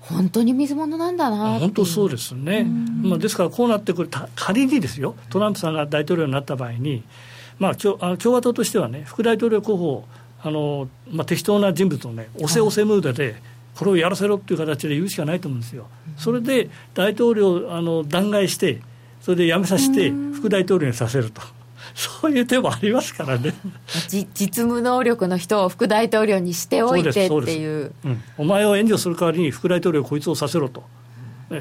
[0.09, 7.03] 本当に水物なんだな本当そうですね、まあ、ですからこうなってくる、仮にですよ、トランプさんが大統領になった場合に、
[7.59, 10.05] まあ、共和党としてはね、副大統領候補
[10.41, 13.35] あの、まあ、適当な人物をね、押せ押せムードで、
[13.75, 15.87] これをやらせろっていう形で言うしかないと思うんですよ。
[16.17, 18.81] それで大統領あの弾劾して、
[19.21, 21.41] それで辞めさせて、副大統領にさせると。
[21.95, 23.53] そういう手もありますからね。
[24.09, 30.83] 実務能力の人を副大統領にしておいてっていう、うん、お前を援助する代わりに副大統領こいつをさせろと、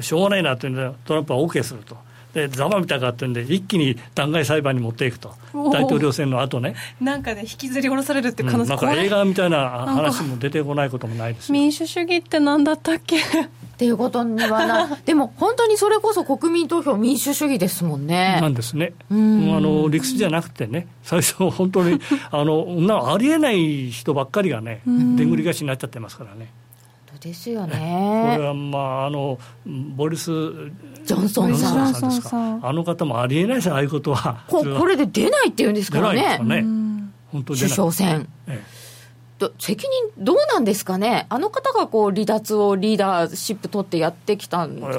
[0.01, 1.97] しょうがないなっていうんでトランプは OK すると。
[2.33, 5.33] でざまみたかってんで一気に弾劾裁判に持っていくと。
[5.73, 6.75] 大統領選の後ね。
[7.01, 13.17] なんかで、ね、引きずり下ろされるって可能性、うん、なんか映画みたいな話も出てこないこともないです民主主義って何だったっけ？
[13.79, 18.39] っていうことにはな、 でも本当にそれこそ国民投票、民主主義ですもんね。
[18.41, 21.97] なんですね、うん、あの理屈じゃなくてね、最初、本当に
[22.29, 24.91] あのなありえない人ばっかりがね、で
[25.23, 26.51] んぐり返しになっちゃってますからね。
[27.21, 28.33] ですよね。
[28.35, 29.39] これはまああの
[29.95, 30.25] ボリス
[31.05, 32.59] ジョンソンさんですか。
[32.61, 34.43] あの方もありえないですああいうことは。
[34.49, 36.37] ここれで出ないっていうんですからね。
[36.39, 36.65] ね
[37.31, 38.27] 本当首相選。
[38.47, 38.78] ええ
[39.57, 44.97] 責任どうなんですかね、あの方がこう離脱をリーダーシップ取ってやってきたんじゃない？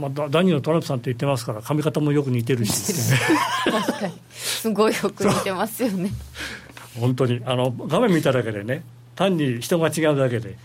[0.00, 3.18] まあ、ダニエル・トランプさんって言ってますから、髪型もよく似てるし、ね、
[3.70, 6.10] 確かに、すごいよく似てますよね。
[7.00, 7.40] 本当に。
[7.44, 8.84] あの画面見ただけでね、
[9.16, 10.56] 単に人が違うだけで、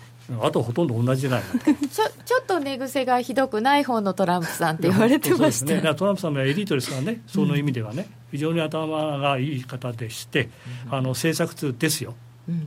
[0.43, 1.41] あとほとんど同じじゃない
[1.89, 10.50] ちょちょっと寝癖がひどくない方のトランプさんって言われてましたね、トランプさんもエリートですからね、その意味ではね、非常に頭がいい方でして、
[10.91, 12.13] あの政策通ですよ。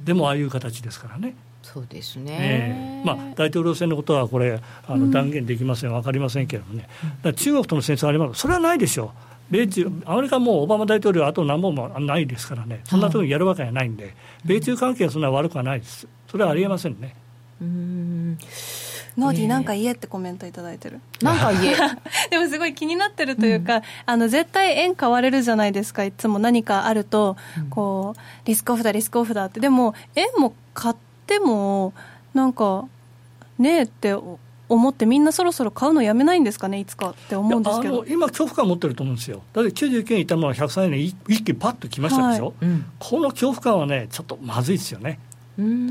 [0.05, 1.35] でもああいう形ですからね。
[1.63, 6.89] そうですね、えーまあ、大統領選のことはこれあの断言できません、分かりませんけれどもね、
[7.35, 8.41] 中国との戦争あります。
[8.41, 9.13] それはないでしょ
[9.51, 14.15] う、米中アメリカもオバマ大統領、あと何本もないですからね、そんなところにやるわけがないんで、
[14.45, 17.15] 米中関係はそんな悪くはないです、それはありえませんね。
[17.61, 18.39] うん
[19.17, 21.01] ノーディーなんか言えってコメントいただいてる。
[21.21, 21.77] なんか言え。
[22.31, 26.05] でもすごい気になってるというか、うん、あの、絶対円買われるじゃないですか。
[26.05, 27.37] いつも何かあると、
[27.71, 29.61] こう、リスクオフだ、リスクオフだって。
[29.61, 30.95] でも、円も買っ
[31.27, 31.93] ても、
[32.35, 32.87] なんか、
[33.59, 34.17] ねえって
[34.69, 45.19] 思ってみんなそろそろ買うのやめないんですかね、いつかって思うんですけど今、恐怖感持ってると思うんですよ、だって99円いたのは103円で一気にパッときましたでしょ、はいうん、この恐怖感はね、ちょっとまずいですよね、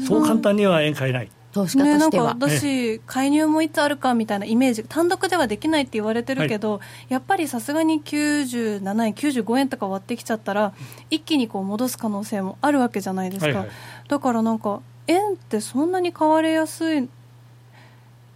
[0.08, 1.30] そう簡単には円買えない。
[1.52, 6.78] 投資家としては、ね、私、介入もいつあるかみたいなイメージ、単独ではできないって言われてるけど、は
[7.10, 10.74] い、やっぱりさすがに97円、95円とか割ってきちゃったら、
[11.10, 13.68] 一気にこう戻す可能性もあるわけじゃないですか、はいはい、
[14.08, 17.10] だからなんか、円ってそんなに買われやすい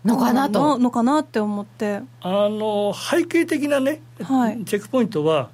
[0.04, 0.50] のかな？
[0.50, 0.78] と。
[0.78, 2.02] のかなって思って。
[2.22, 5.50] あの背景的なね、はい、チェックポイントは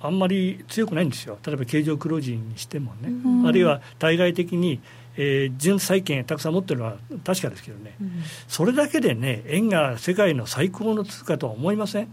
[0.00, 4.80] あんまり強くないんですよ、例えば経常黒字にしてもね、うん、あるいは対外的に
[5.16, 12.08] えー、純債券たくさん持ってるのは確かですけどね、うん、それだけでね、円が世界の最高の通貨とは思いません？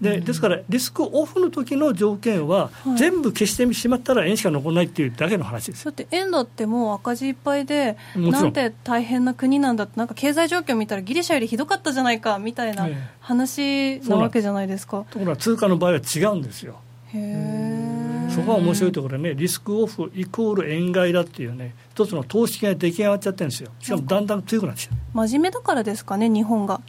[0.00, 12.88] でですから、リスクオフの時の条件は、全部消してしまったら円しか残らないっていうだけの話です、だって円だってもう赤字いっぱいで、なんて大変な国なんだって、なんか経済状況見たら、ギリシャよりひどかったじゃないかみたいな
[13.20, 15.04] 話なわけじゃないですか。
[15.08, 16.80] ところが通貨の場合は違うんですよ。
[17.14, 17.91] へえ。
[18.34, 26.80] そこが面白いところでね、リスクオフイコール円買いだっていうね、一つの投資が出来上がっちゃってるんですよ、しかもだんだん強くなってきて真面目だからですかね、日本が。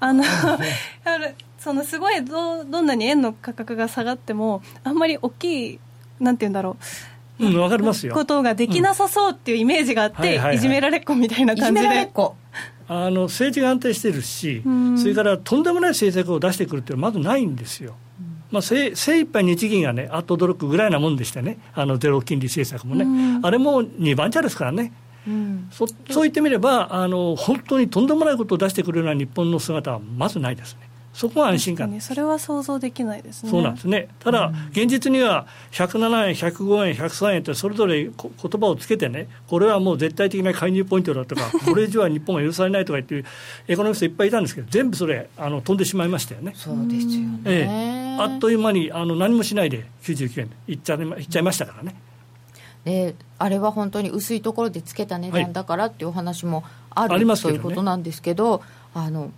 [0.00, 0.24] あの
[1.58, 5.80] そのすごいどどんなに円の価格が下がっても、あんまり大きい、
[6.18, 6.76] なんて言うんだろ
[7.38, 7.46] う。
[7.46, 8.14] うん、わかりますよ。
[8.14, 11.80] ことができなさそうっていうイメージがあって、いじめられっ子みたいな感じで。
[11.80, 12.34] いじめられっ子。
[12.88, 14.62] あの政治が安定してるし、
[14.96, 17.94] それからとんでもない政策を出してくるっていうのはまずないんですよ。
[18.50, 24.92] まあ、精精一杯日銀がね、あっと驚くぐらいなもんでしてね、あのゼロ金利政策もね、あれも2番茶ですからね。
[25.26, 30.89] うん、そそう言ってみればあの、本当にとんでもないことを出してくるような日本の姿はまずないですね。
[31.12, 33.50] そこは安心感それは想像できないですね。
[33.50, 34.08] そうなんですね。
[34.20, 38.12] ただ、現実には107円、105円、103円ってそれぞれ言
[38.60, 43.24] 葉をつけてね、これはもう絶対的な介入ポイントだとか、 これ以上は日本が許されないとか言っていう
[43.66, 46.52] エコノミストいっぱいいたんですけど、全部それあの飛んでしまいましたよね。
[46.54, 47.40] そうですよね。
[47.44, 51.96] ええ、あっという間にあの何もしないで99円いっちゃいっちゃいましたからね。
[52.84, 58.62] であれは本当に薄いところでつけた値段だからっていうお話もある、はい、ということなんですけど、
[58.94, 59.30] あの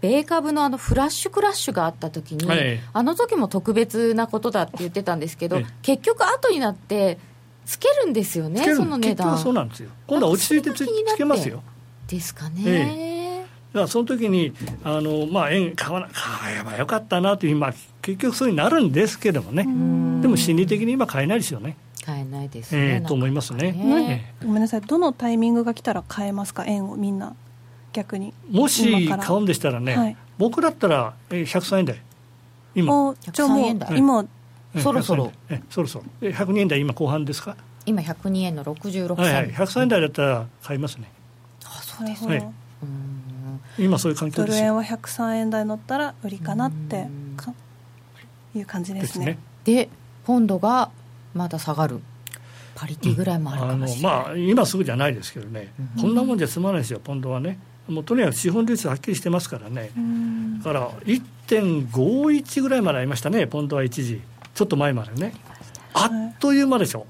[0.00, 7.18] 米株のあのフラッシュクラッシュがあった時に、はい、あの時も特別なことだって言ってたんですけど、はい、結局後になって
[7.64, 9.38] つけるんですよねその値段。
[9.38, 9.90] そうなんですよ。
[10.06, 11.62] 今度は落ち着いてつつけますよ。
[12.08, 14.52] ですかね、ええ、だからその時に
[14.84, 19.62] あのまあ円買わな買えばよかったなという、まあ、結局そうになるんですけどもね。
[20.22, 21.76] でも心理的に今買えないですよね。
[22.04, 24.34] 買えないですね、えー、と思いますね、ね。
[24.42, 24.80] ごめんなさい。
[24.80, 26.64] どのタイミングが来たら買えますか？
[26.64, 27.36] 円をみんな
[27.92, 28.32] 逆に。
[28.50, 32.00] もし買うんでしたらね、はい、僕だったら103円台。
[32.74, 33.14] 今。
[33.32, 34.24] じゃあもう今
[34.80, 35.32] そろそろ。
[35.68, 36.04] そろそろ。
[36.20, 37.56] 102円台今後半ですか？
[37.84, 41.10] 今102円の66銭、はいはい、103円台だったら買いますね。
[41.64, 42.42] あそうですね、は
[43.78, 44.56] い、今そういう環境です。
[44.56, 47.08] ドル円は103円台乗ったら売りかなって
[48.54, 49.38] いう感じですね。
[49.64, 49.88] で
[50.24, 50.90] ポンドが
[51.34, 52.00] まだ下がる。
[52.74, 57.58] パリティぐらいもあるかもしれない、うん、まあ今すぐじゃないですけどね、うん、こんなもんじゃ済まないですよポンドはね
[57.88, 59.90] もうとにかく資本率はっきりしてますからね、
[60.58, 64.20] だから1.51ぐらいまでありましたね、ポンドは一時、
[64.54, 65.34] ちょっと前までね、
[65.92, 67.06] あっという間でしょ。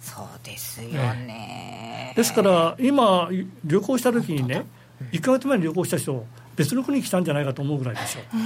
[0.00, 3.28] そうですよね、ですから今、
[3.64, 4.64] 旅行した時にね、
[5.12, 8.36] 1か月前に旅行した人、別の国に来たんじゃないかと思うぐらいでしょ、あ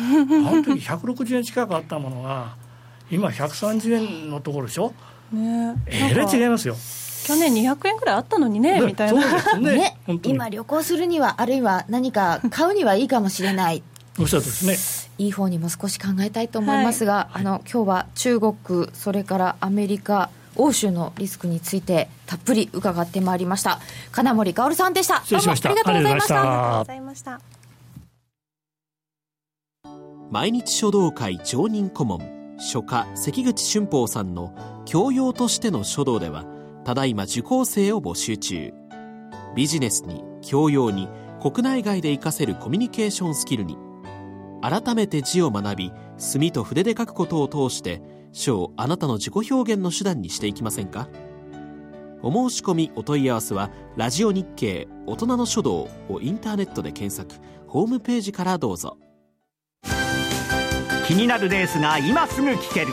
[0.54, 2.54] の時160円近くあったものが、
[3.10, 4.94] 今、130円のところでしょ、
[5.32, 6.76] ね、えらい違いますよ。
[7.26, 9.96] 去年200円ぐらいあったのにね、みたいな、ね。
[10.22, 13.82] 今、旅行するには、あるいは何か買うにはいいかもしれない。
[14.18, 14.76] おっしゃるですね。
[15.18, 18.54] いい方にも少し考えたいと思いますが、はい、あの今日は中国、
[18.92, 23.80] それからアメリカ、欧州のリスクについてたっぷり伺ってまいりました。
[24.12, 25.24] 金森薫さんでした。
[25.28, 26.40] どうもありがとうございました。
[26.40, 27.40] ありがとうございました。
[30.30, 32.20] 毎日書道会常任顧問
[32.58, 34.54] 書家関口春宝さんの
[34.86, 36.55] 教養としての書道では
[36.86, 38.72] ただいま受講生を募集中。
[39.56, 41.08] ビジネスに教養に
[41.42, 43.76] 国内外で活かせるコミュニケーションスキルに
[44.62, 51.08] 改めて字を学び墨と筆で書くことを通して書をあなたの自己表現の手段にしていきませんか？
[52.22, 57.44] お申し込みお問い合わせは「ラジオ日経大人の書道」をインターネットで検索。
[57.66, 58.96] ホームページからどうぞ。
[61.08, 62.92] 気になるレースが今すぐ聞ける。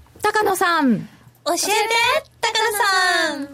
[0.21, 0.99] 高野さん。
[1.45, 1.63] 教えて、
[2.41, 3.47] 高野さん。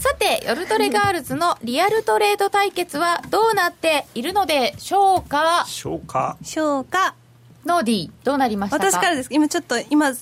[0.00, 5.64] さて、夜トレガールズのリアルトレード対決はどうなっているのでしょうか？
[5.66, 6.36] しょうか？
[6.42, 7.14] しょうか。
[7.66, 8.84] ノーディー、どうなりましたか？
[8.86, 9.28] 私からです。
[9.32, 10.12] 今ちょっと、今、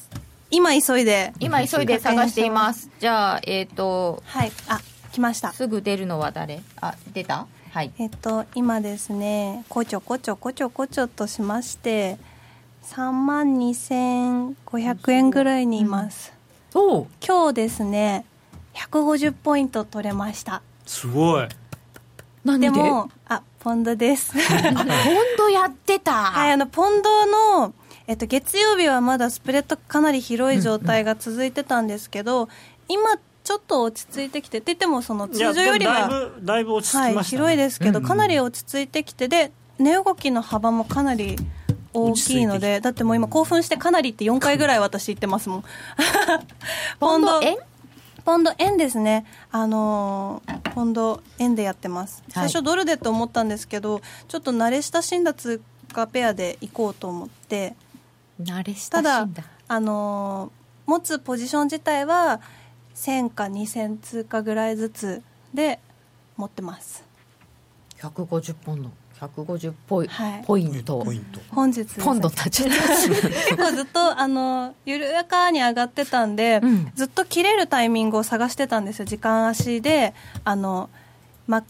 [0.51, 1.35] 今急いで。
[1.39, 2.91] 今急いで探しています。
[2.99, 4.23] じゃあ、えっ、ー、と。
[4.25, 4.53] はい。
[4.69, 4.81] あ、
[5.13, 5.53] 来ました。
[5.53, 6.63] すぐ出るのは誰？
[6.81, 7.47] あ、出た？
[7.73, 7.93] はい。
[7.99, 12.19] えっ、と、今ですね、こちょこちょこちょこちょとしまして、
[12.85, 16.33] 3万2500円ぐらいにいます、
[16.75, 18.25] うん、今日ですね
[18.75, 20.63] 150ポイント取れました。
[20.87, 21.49] すごい。
[22.45, 22.59] で？
[22.59, 24.33] でもあポンドです。
[24.33, 24.87] ポン
[25.37, 26.13] ドやってた。
[26.33, 27.75] はいあのポンドの
[28.07, 32.49] えっと、月曜日はまだスプレッドかなり広い状態が続いてたんですけど、うんうん、
[32.89, 36.11] 今ちょっと落ち着いてきてって言ってもその通常よりは
[36.43, 41.37] だいぶ落ち着きました、ね、はい、広いですけど、かなり落ち着いてきてで値動きの幅もかなり
[41.93, 45.65] 大きいのでだってもう今興奮してかなりって4回ぐらい私言ってますもん。
[47.01, 47.57] ポンド円
[48.25, 49.27] ポンド円ですね。
[49.51, 52.23] あのー、ポンド円でやってます。
[52.29, 55.61] 最初ドルでと思ったんですけど、はい、ちょっと慣れ親しんだ通
[55.93, 57.75] 貨ペアで行こうと思って。
[58.41, 59.03] 慣れ親しんだ。
[59.03, 59.29] ただ
[59.69, 62.41] あのー、持つポジション自体は
[62.95, 65.23] 1000か2000通貨ぐらいずつ
[65.55, 65.81] で
[66.37, 67.05] 持ってます。
[67.99, 70.45] 150ポンド150ポイ,、はい。
[70.45, 71.03] ポイント。
[71.05, 71.41] ポイント。
[71.51, 76.93] 本日ポンドになっちゃった結構ずっとあの緩やかに上がってたんで、うん。
[76.95, 79.05] ずっと切れるタイミングを探してたんですよ。
[79.05, 80.15] 時間足で
[80.45, 80.89] あの、
[81.47, 81.65] ま、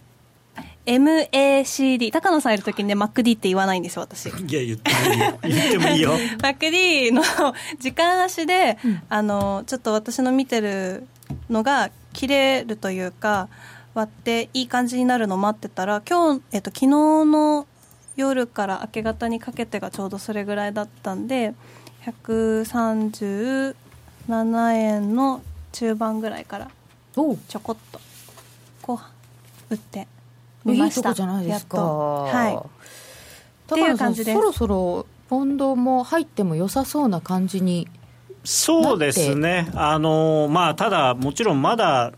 [0.86, 4.28] MACD 高野さんいる時にね MacD って言わないんですよ私。
[4.28, 5.38] いや言ってもいいよ。
[5.42, 6.12] 言ってもいいよ。
[6.38, 7.22] MacD の
[7.80, 8.78] 時間足で、
[9.08, 11.06] あのちょっと私の見てる
[11.48, 13.48] のが切れるというか
[13.94, 17.66] 割っていい感じになるのを待ってたら今日、えっと、昨日の
[18.16, 21.54] 夜から明け方にかけてがちょうどそれぐらいだったんで
[22.04, 23.74] 137
[24.74, 26.70] 円の中盤ぐらいから
[27.14, 28.00] ちょこっと
[28.82, 29.00] こ
[29.70, 30.06] う打って
[30.64, 31.00] みました。
[31.00, 31.76] いいとこじゃないですか。
[31.78, 32.24] やっと。
[32.24, 32.52] はい。
[33.66, 34.36] 高っていう感じです。
[34.36, 37.88] そろそろポンドも入っても良さそうな感じに
[38.44, 42.12] そうですね、あのまあ、ただ、もちろんまだ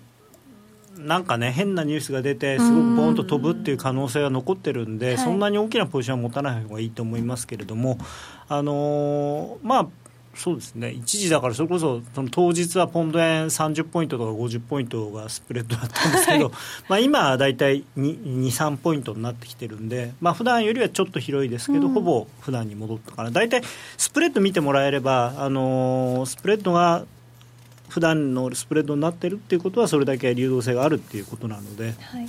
[0.99, 5.19] なんかね、変なニュースが出て、すごくボーンと飛ぶっていう可能性は残ってるんで、はい。
[5.19, 7.99] そんなに大きなポジションは持たない方がいいと思いますけれども、
[8.49, 9.87] あのまあ、
[10.35, 16.53] そうですね、一時だから、それこそその当日はポンド円30ポイントとか50ポイントがスプレッドだったんですけど、
[16.89, 23.63] まあ今は大体2、3ポイントになってきてるんで、まあ普段よりはちょっと広いですけど、ほぼ普段に戻ったから、大体
[23.99, 27.05] スプレッド見てもらえれば、あのスプレッドが
[27.93, 31.95] 普段のスプレッドになってるっていうことは、それだけ流動性があるっていうことなので。
[32.01, 32.27] はい。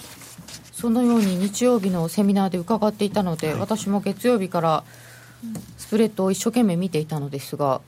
[0.74, 4.84] そのように日曜日のセミナーで伺っていたので、私も月曜日から
[5.78, 7.82] スプレッドを一生懸命見ていたのですが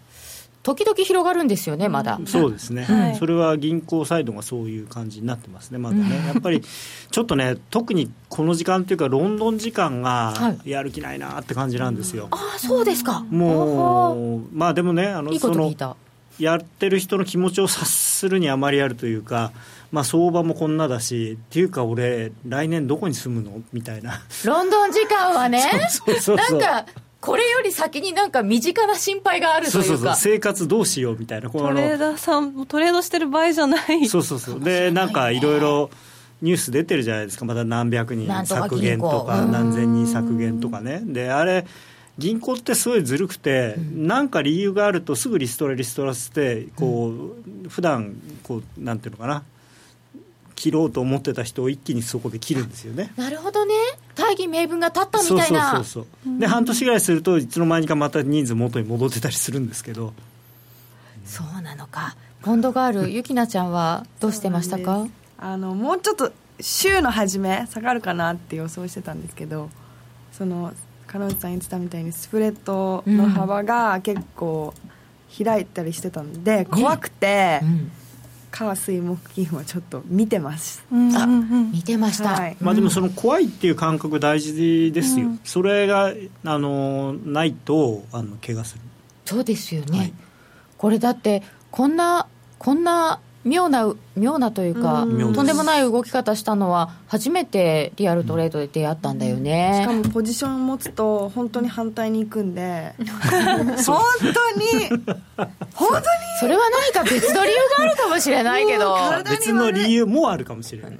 [0.64, 3.16] 時々広がるんですよねまだ、そうですね、はい。
[3.18, 10.70] それは銀行サイドがそういう感じになってますね、まだね、やっぱりちょっとね、特にこの時間っていうか、ロンドン時間がはい。
[10.70, 12.30] やる気ないなって感じなんですよ。
[12.32, 13.26] ああそうですか。
[13.30, 15.96] もう、まあでもね、あのいいこそのと聞いた
[16.40, 19.52] やってる人の気持ちを察するにあまりあるというか、
[19.92, 23.62] まあ、相場もこんなだし、っていうか、俺、来年どこに住むの？
[23.72, 26.86] みたいな、ロンドン時間はね なんか
[27.22, 30.10] これより先になんか身近な心配があるとそうそうそう、いう。
[30.12, 31.18] か生活どうしよう？
[31.18, 34.08] みたいな、このトレーダーさんもトレードしてる場合じゃない。
[34.08, 35.90] そうそうそう、で、なんかいろいろ
[36.42, 41.66] ニュース出てるじゃないですか、また何百人削減とか、何千人削減とかね、で、あれ、
[42.18, 47.32] 銀行ってすごいずるくて、なんか理由があると、すぐリストラ、リストラして、こ
[47.66, 49.44] う、普段こうなんていうのかな、
[50.56, 53.12] 切ろうと思ってた人を一気にそこで切るんですよね。
[53.18, 53.74] なるほどね。
[54.16, 55.84] 大義名分が立ったみそうそうたいなそう。
[55.84, 60.14] そうで半年ぐらいするといつの間にかまた人数元に戻ってたりするんですけど。
[61.26, 62.16] そうなのか。
[62.42, 65.08] ポンドガールゆきなちゃんはどうしてましたか？
[65.38, 69.70] あのもうちょっと週の初め下がるかなって予想してたんですけど
[70.32, 70.72] その
[71.16, 74.74] 金内さん言ってたみたいにスプレッドの幅が結構
[75.42, 77.92] 開いたりしてたんで、怖くて、うん。
[78.52, 82.58] 火水木金はちょっと見てます、うんうんうん見てました、はい。
[82.62, 86.14] まあ、でもその怖いっていう感覚大事ですよ、それが
[86.44, 88.82] あのないとあの怪我する。
[89.26, 90.14] そうですよね、はい。
[90.78, 95.36] これだってこんなこんな妙な妙なというか、妙です。
[95.36, 102.96] とんでもない動き方したのは初めてリアルトレードで出会ったんだよね、しかもポジション持つと本当に反対に行くんで。
[102.98, 103.06] 本
[103.86, 103.94] 当
[104.60, 104.90] に
[105.76, 106.04] 本当に？
[106.40, 108.96] それは何か別の理由があるかもしれないけど。
[108.96, 110.98] 体に別の理由もあるかもしれない。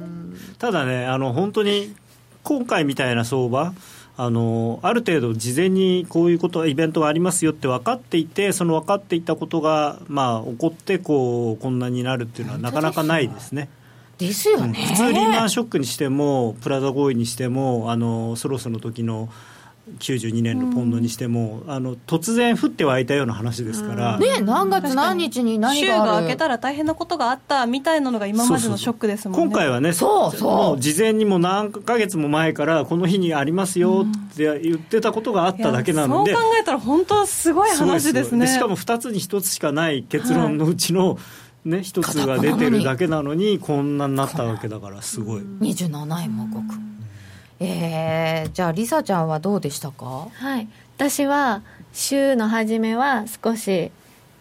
[0.58, 1.94] ただねあの本当に
[2.44, 3.74] 今回みたいな相場
[4.20, 13.68] あのある程度事前にこういうことイベントがありますよって分かっていてその分かっていたことが、まあ、起こってこうこんなになるっていうのはなかなかないですね。
[14.18, 19.28] ですよね、普通リーマンショックにしてもプラザ合意にしてもあのソロスの時の
[19.98, 26.12] 92年のポンドにしても、あの突然降って湧いたような話ですから、ね何月何日に何週がある？
[26.12, 29.46] が明けたら大変なことがあったみたいなのが今までのショックですもんね。
[29.46, 30.80] 今回はねそうそう。
[30.80, 38.46] 事前にも何ヶ月も前からこの日にありますよって言ってたことがあっただけなので、いやそう考えたら本当すごい話ですね。
[38.46, 41.18] しかも2つに1つしかない結論のうちの、
[41.64, 45.42] ね、1つが出てるだけなのにこんなになったわけだからすごい。
[45.42, 46.74] 27円も動く
[47.60, 50.28] えー、じゃあリサちゃんはどうでしたか？
[50.32, 53.90] はい、私は週の初めは少し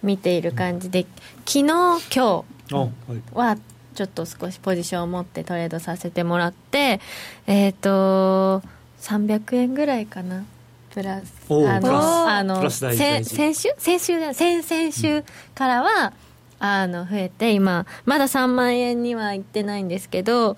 [0.04, 1.06] 見ている感じで
[1.46, 2.44] 昨日今日
[2.74, 2.90] あ
[3.34, 3.58] は
[3.96, 7.00] ちょっと少しポジションを持ってトレードさせてもらって
[7.48, 8.62] えっ、と
[9.02, 10.44] 300円ぐらいかな。
[10.92, 11.82] プラスあおー。
[11.82, 13.24] プラスのあの先
[13.56, 13.70] 週？
[13.78, 16.14] 先週先々週からは、
[16.60, 20.58] あの増えて今まだ3万円にはいってないんですけど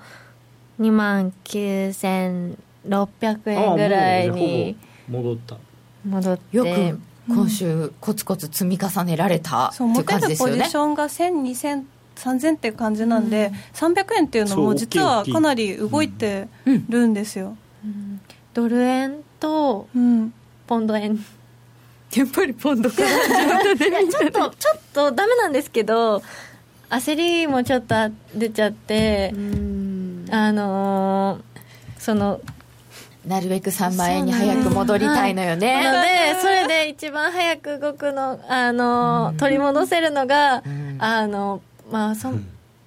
[0.80, 2.56] 2万9600
[3.48, 4.78] 円ぐらいに
[5.10, 5.58] 戻った。
[6.06, 6.58] 戻って。
[6.58, 10.64] よく今週コツコツ積み重ねられたってそう持いうてるポ感じですよね。
[10.64, 11.84] ジションが1000、2000、
[12.16, 16.48] 3000っていう感じなんで、300円っていうのも実はかなり動いて
[16.90, 17.56] るんですよ。
[18.54, 19.88] ドル円と
[20.68, 21.20] ポンド円、
[22.16, 26.24] やっぱりポンドかちょっとちょっとダメなんですけど
[26.90, 27.96] 焦りもちょっと
[28.34, 29.32] 出ちゃって
[30.32, 32.42] あのー、その
[33.26, 35.84] なるべく3万円に早く戻りたいのよね。
[35.84, 40.64] なので、それで一番早く動くの、あの、取り戻せるのが、
[41.00, 41.62] あの、
[41.92, 42.32] まあ、そ、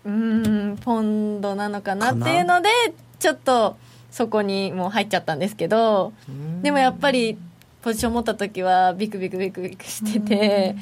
[0.05, 2.70] うん、ポンドなのかなっていうので、
[3.18, 3.76] ちょっと、
[4.11, 6.12] そこにもう入っちゃったんですけど、
[6.62, 7.38] でもやっぱり、
[7.82, 10.76] ポジション持った時は、ビクビクビクビクしてて、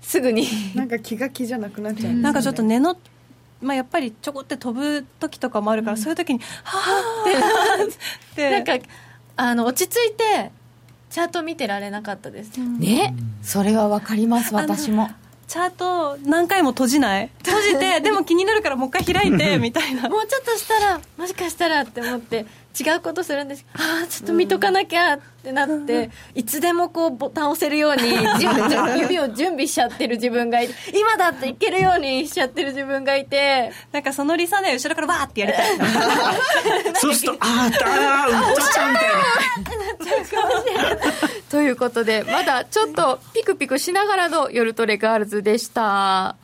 [0.00, 0.46] すぐに。
[0.74, 2.96] なんか気が気じゃなくなっちゃう、なんかちょっと根の
[3.60, 6.78] まあ、やっぱりちょこって飛ぶ時とかもあるから、うん、そういう時には
[7.80, 8.86] あって なんか
[9.36, 10.50] あの落ち着いて
[11.10, 13.14] チャート見てられなかったです、ね？
[13.42, 15.10] それは分かります私も。
[15.46, 17.30] チャート何回も閉じない。
[17.44, 20.08] 閉じてでも気になるからもう一回開いてみたいな。
[20.08, 22.44] もうちょっとしたらもしかしたらって思って
[22.78, 23.64] 違うことするんです。
[23.74, 28.02] ああちょっと見とかなきゃってなって、いつでもこうボタン押せるように
[29.00, 35.76] 指を準備しちゃってる自分がいて今だっていけるようにしちゃってる自分がいてなんかそのリサね後ろからバーってやりたい
[36.96, 39.16] そうするとあああっちゃうみたいな。
[41.50, 46.36] ということでまだちょっとピクピクしながらの夜トレガールズでした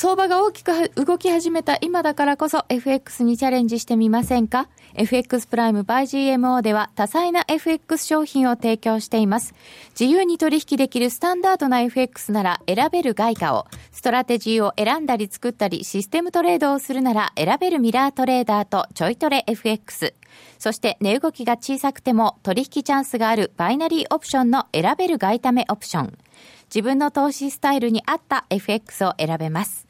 [0.00, 6.04] 相場が大きく動き始めた今だからこそ FX にチャレンジしてみませんか？FX プライム by
[6.36, 9.52] GMO では多彩な FX 商品を提供しています。
[9.90, 20.14] 自由に取引できるスタンダードな FX なら選べる外貨を、ストラテジーを選んだり作ったりシステムトレードをするなら選べるミラートレーダーとちょいトレ FX。
[20.58, 26.18] そして値動きが小さくても取引チャンスがあるバイナリーオプションの選べる外為オプション。
[26.74, 29.89] 自分の投資スタイルに合った FX を選べます。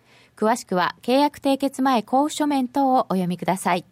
[0.41, 3.85] 詳しくは契約締結前交付書面等をお読みください。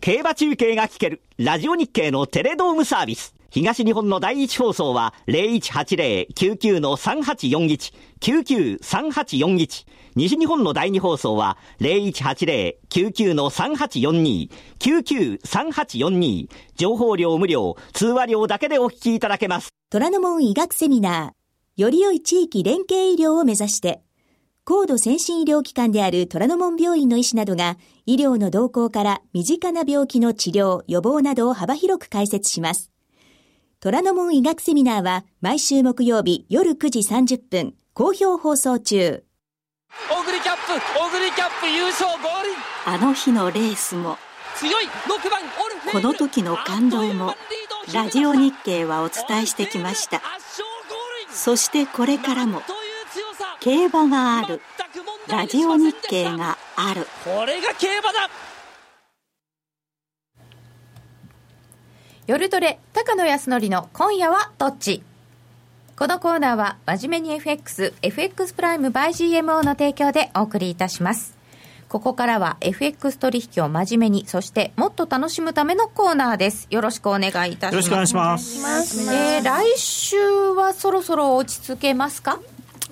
[0.00, 3.36] 競馬中継が聞けるラジオ日経のテレドームサービス。
[3.50, 9.86] 東日本の第一放送は0180-99-3841、99-3841。
[10.16, 14.50] 西日本の第二放送は0180-99-3842、
[14.80, 16.48] 99-3842。
[16.74, 19.68] 情報量無料、通話料だけでお聞きいただけます。
[19.90, 24.02] 虎ノ門医学セミナー、より良い地域連携医療を目指して、
[24.70, 32.92] 高度先進医療機関である虎ノ門病院の医師などが医療の動向から身近な病気の治療、予防などを幅広く解説します。
[33.80, 39.24] 虎ノ門医学セミナーは毎週木曜日夜9時30分、好評放送中。
[40.16, 40.72] オグリキャップ、
[41.04, 42.50] オグリキャップ優勝ゴール
[42.86, 44.18] あの日のレースも、
[44.54, 45.42] 強い6番
[45.90, 47.34] この時の感動も、
[47.92, 50.22] ラジオ日経はお伝えしてきました。
[51.32, 52.62] そしてこれからも、
[53.60, 54.60] 競馬がある
[55.28, 58.30] ラジオ日経があるこれが競馬だ
[62.26, 65.02] 夜トレ高野康則の今夜はどっち？
[65.98, 71.36] このコーナーは真面目に FX、FX プライム by GMO の提供でお送りいたします。
[71.88, 76.68] ここからは FX 取引を真面目に、そしてもっと楽しむためのコーナーです。
[76.70, 77.74] よろしくお願いいたします。
[77.74, 79.12] よろしくお願いします。
[79.12, 80.16] えー、来週
[80.52, 82.38] はそろそろ落ち着けますか？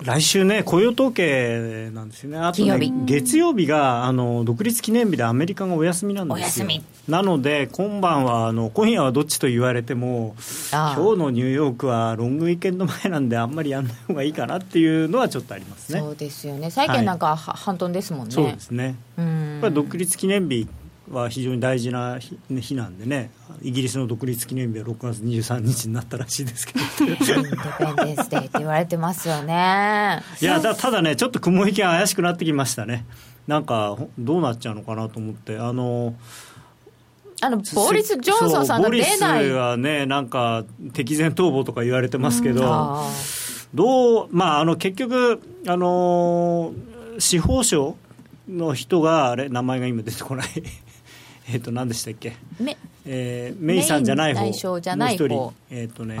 [0.01, 6.67] 来週ね、雇用統計なんですよね、あとね、月曜日があの独立記念日でアメリカがお休みなんですよ。
[7.07, 10.35] なので、今晩はあの、今夜はどっちと言われても、
[10.71, 15.99] 今日のニューヨークはロングウィーケンド前なんで、あんまりやんない方がいいかなっていうのはちょっとありますね。
[15.99, 18.31] そうですよね、債券なんか、はい、半トンですもんね。
[18.33, 18.95] そうですね。
[19.17, 20.67] やっぱり独立記念日
[21.09, 23.31] は非常に大事な日日なんでね、
[23.61, 30.21] イギリスの独立記念日は6月23日になったらしいですけど、インデペンデンスデーって言われてますよね。
[30.41, 33.05] いやだただね、ちょっと雲行きが怪しくなってきましたね、
[33.47, 35.57] なんかどうなっちゃうのかなと思って。
[35.57, 36.15] あの
[37.41, 43.05] あのボーリス・ジョンソンさんが出ないボリスはね、なんか敵前逃亡とか言われてますけど、
[43.73, 46.73] どう、まあ、あの結局、あの
[47.17, 47.95] 司法省
[48.49, 50.47] の人が、あれ、名前が今出てこない
[51.53, 55.53] えっと何でしたっけ、めえー、メイさんじゃない方の一人。
[55.71, 56.19] えっ、ー、とね。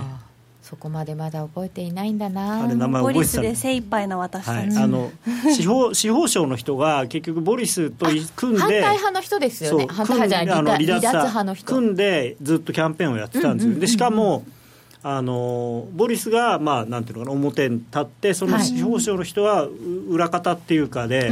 [0.63, 2.65] そこまでまだ覚えていないんだな。
[2.65, 5.11] あれ名前覚えてたボリスで精一杯な私たち、はい、あの
[5.51, 8.05] 司法司法省の人が結局ボリスと
[8.35, 9.87] 組んで反対派の人ですよね。
[9.89, 11.73] 反対派じゃない離脱派の人。
[11.73, 14.45] 組んでずっとキャンペーンをやってたんですよ、でしかも
[15.01, 19.65] あのボリスが、まあ、なんていうのかな表に立ってその司法省の人は
[20.09, 21.31] 裏方っていうかで,、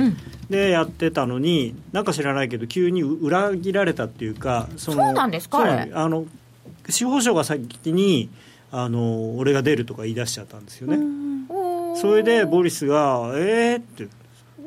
[0.50, 5.60] でやってたのになんか知らないけど急に裏切られたっていうかそそうなんですか
[5.94, 6.26] あの
[6.90, 8.30] 司法省が先に
[8.72, 10.98] あの俺が出るとか言い出しちゃったんですよね。
[12.00, 14.08] それでボリスが「えー?」って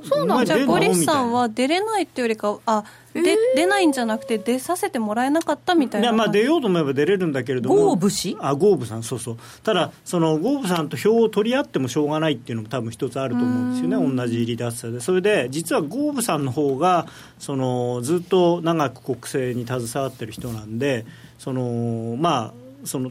[0.03, 6.09] そうなんじゃボリスさんは出れないっていうよりかあで、出ないんじゃなくて出させてもらえなかったみたいな。
[6.09, 7.75] やまあ出ようと思えば出れるんだけれども。
[7.75, 8.37] ゴーブ氏？
[8.41, 9.03] あゴーブさん？
[9.03, 9.39] そうそう。
[9.63, 14.17] ただそのゴーブさんと票を取り合ってもしょうがないっていうのも多分一つあると思うんですよね。
[14.17, 15.01] 同じ離脱者で。
[15.01, 17.07] それで実はゴーブさんの方が
[17.39, 21.05] そのずっと長く国政に携わってる人なんで
[21.39, 23.11] そのまあその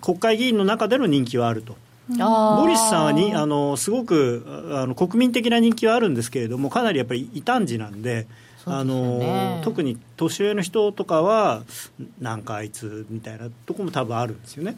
[0.00, 1.76] 国会議員の中での人気はあると。
[2.08, 8.26] ボリスさんはにあのすごくあの国民的な人気はあるんですけれどもかなりやっぱり異端児なんで。
[8.70, 11.62] あの特に年上の人とかは
[12.20, 14.76] なんかあいつみたいなとこも多分あるんですよね。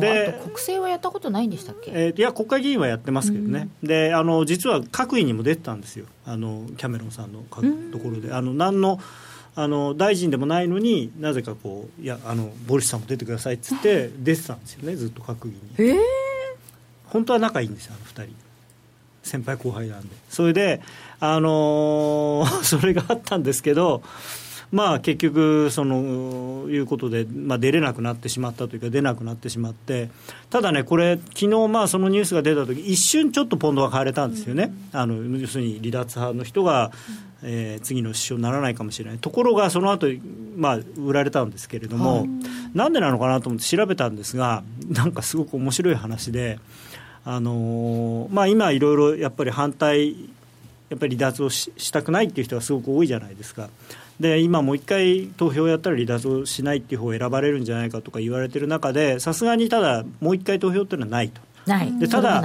[0.00, 6.06] で国政はやったことないんでしたっけ、えー、いや国会議員はやってますけどね、であの実は各位にも出てたんですよ。
[6.24, 8.32] あのキャメロンさんのところで。
[8.32, 9.00] あの何の
[9.58, 15.92] あの大臣でもないのになぜかこういやあのボリスさんも出てくださいっつって出てたんですよねずっと閣議に、え。
[15.94, 15.98] ー、
[17.06, 18.36] 本当は仲いいんですよあの2人。
[19.22, 20.08] 先輩後輩なんで。
[20.28, 20.82] それで
[21.18, 24.02] あのー、 それがあったんですけど
[24.72, 30.10] まあ結局そのいうことで、まあ、出れなくなってしまったというか出なくなってしまって
[30.50, 40.06] ただねこれ昨日まあそのニュースが出た時一瞬ちょっとポンドが買われたんですよね、うん、あの要するに離脱派の人が、うん、えー、次の首相にならないかもしれないところがその後、
[40.56, 42.28] まあ売られたんですけれども、はい、
[42.74, 46.58] なんでなのかなと思って調べたんですがなんかすごく面白い話で。
[47.28, 50.12] あのー、まあ、今、いろいろやっぱり反対、
[50.90, 53.68] やっぱり離脱をしたくないっていう人がすごく多いじゃないですか。
[54.20, 61.40] で今、もう一回投票やったら離脱をしないっていう方を選ばれるんじゃないかとか言われてる中でさすがにただ、もう一回投票っていうのはないと。
[61.66, 62.40] ないでただ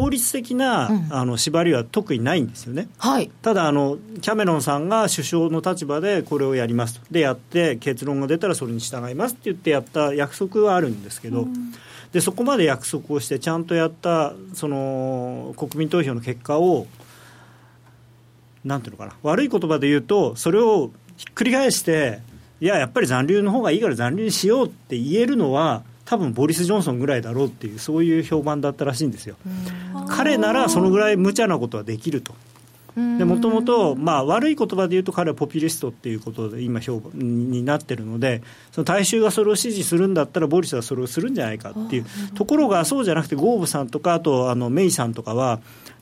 [0.00, 11.72] 法律的な、うん、あの縛りは特にないんですよね、はい、ただあの、キャメロンさんが首相の立場でこれをやりますと、でやって、結論が出たらそれに従いますって言ってやった約束はあるんですけど、うん、
[12.12, 16.86] でそこまで約束をして、ちゃんとやったその国民投票の結果を、
[18.64, 22.20] なんていうのかな、悪い言葉で言うと、それをひっくり返して、
[22.60, 29.36] いや、やっぱり残留の方がいいから残留にしようって言えるのは、多分ボリス・ジョンソンぐらいだろうっていうそういう評判だったらしいんですよ。
[30.08, 32.34] 彼ならそのぐらい無茶なことはできると。
[32.96, 37.12] もともと悪い言葉で言うと彼はポピュリストっていうことで今評判
[37.50, 38.42] になってるので
[38.72, 45.60] その大衆がそれを支持するんだったらボリスはそれをするんじゃないかっていうところがそうじゃなくてゴーブさんとかあとあのメイさんとかは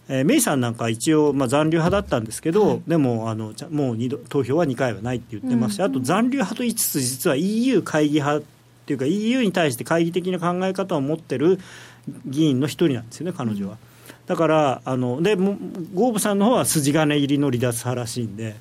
[0.09, 8.44] えー、メイさんなんか一応、まあ、残留派だったんですけど、はい、でもあのもう度投票は2回はないって言ってまして、うん、あと残留派と言いつつ実は EU 会議派
[8.85, 11.59] っていうか EU に対して懐疑的な考え方を持ってる
[12.26, 13.78] 議員の一人なんですよね彼女は。
[14.26, 18.57] だからあのでゴーブさんの方は筋金入りの離脱派らしいんで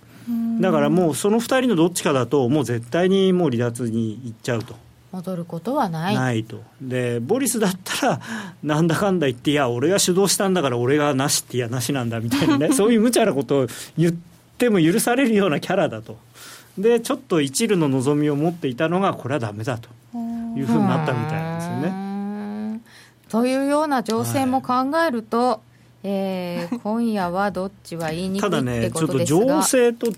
[0.61, 4.75] だからもうその2人のどっちかだともう絶対にもう離脱に行っちゃうと。
[5.11, 6.15] 戻ることはない。
[6.15, 6.63] ないと。
[6.81, 8.21] でボリスだったら
[8.63, 13.67] なんだかんだ言っていや俺が主導したんだから俺がなしっていやなしなんだみたいなね そういう無茶なことを
[13.97, 14.13] 言っ
[14.57, 16.17] ても許されるようなキャラだと。
[16.77, 19.89] でちょっと一縷の望みを持っていたのがこれはだめだと
[20.55, 22.81] いうふうになったみたいなんですよね。
[23.29, 25.59] というような情勢も考えると、はい、
[26.03, 30.13] えー、今夜はどっちは言いにくいただね、ちょっと情勢と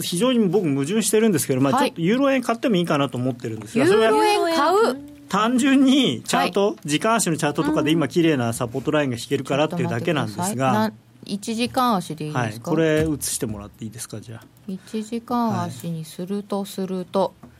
[0.00, 4.96] 非常に僕、矛盾してるんですけど、まあ、ちょっとユーロ円買ってもいいかなと思ってるんですが、ユーロ円買う？
[5.28, 10.92] 単純にチャート、はい、時間足のチャートとかで今、綺麗なサポートラインが引けるからっていうだけなんですが。
[11.26, 14.44] 1時間足でいいですか、はい、これ映してもらっていいですかじゃあ。
[14.68, 17.50] 1時間足にするとすると、はあはあは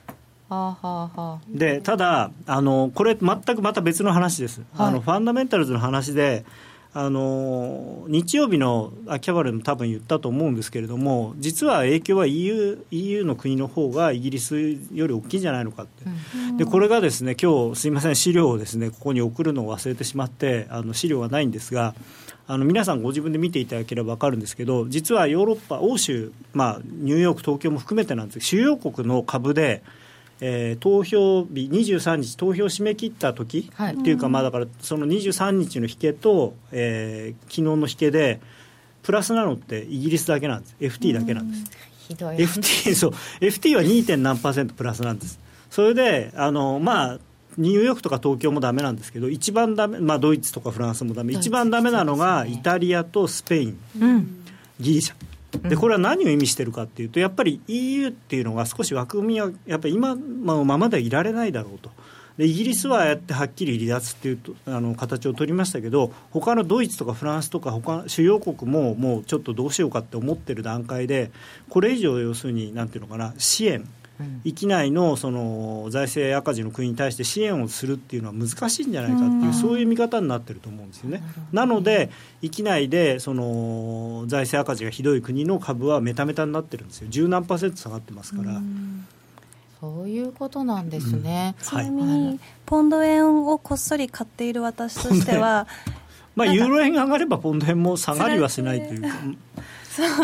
[1.49, 6.45] でただあのこれ全くまた別の話です、はい、あのファンダメンタルズの話で
[6.93, 14.57] あの日曜日の秋葉原でも多分言ったと思うんですけれども実は影響は EU, EU の国の方がイギリス
[14.93, 16.03] より大きいんじゃないのかって、
[16.35, 21.95] うん、でこれがですね今日すみません資料をですねここに送るのを忘れてしまってあの資料はないんですが
[22.45, 28.39] あの皆さんご自分で見ていただければ分かるんですけど実はヨーロッパ欧州、まあ、ニューヨーク東京も含めてなんです。
[28.39, 29.81] けど主要国の株で
[30.43, 38.41] えー、投票日23日投票締め切った時、はい、っていうかまあだからその23日の引けと、えー、昨日の引けで
[39.03, 40.75] プラスなのってイギリスだけなんです。
[40.79, 41.63] FT だけなんです、
[42.07, 42.37] ひどい。
[42.37, 43.11] FT, そう。
[43.39, 44.05] FT は 2.
[44.05, 45.39] 点何パーセントプラスなんです。
[45.69, 47.19] それであのまあ
[47.57, 54.43] ニューヨークとか東京もだめなんですけど一番ダメ、まあ、ドイツとかフランスもだめ一番だめなのがイタリアとスペイン、うん、
[54.79, 55.15] ギリシャ
[55.51, 61.91] でこれは何を意味しているかというとやっぱり EU っていうのが少し枠組みはやっぱり今のままではいられないだろうと。
[62.37, 71.31] でイギリスはやってはっきり離脱っていうとあの形を取りましたけど他のドイツとかフランスとか他主要国ももうちょっとどうしようかって思ってる段階で
[71.69, 73.87] これ以上要するになんていうのかな支援
[74.43, 81.23] 域内のその財政赤字の国に対して支援をするっていうのは難しいんじゃないかっていう、そういう見方になってると思うんですよね。
[81.51, 82.09] なので、
[82.41, 88.61] 域内でその財政赤字がひどい国の株はメタメタになってるんですよ、十何パーセント下がってますから。
[89.79, 95.67] そういうことなんですね、うん、ちなみに、ポンド円をこっそり買っている私としては、
[96.35, 99.01] まあ、ユーロ円が上がればポンド円も下がりはしないという。
[99.01, 99.09] か。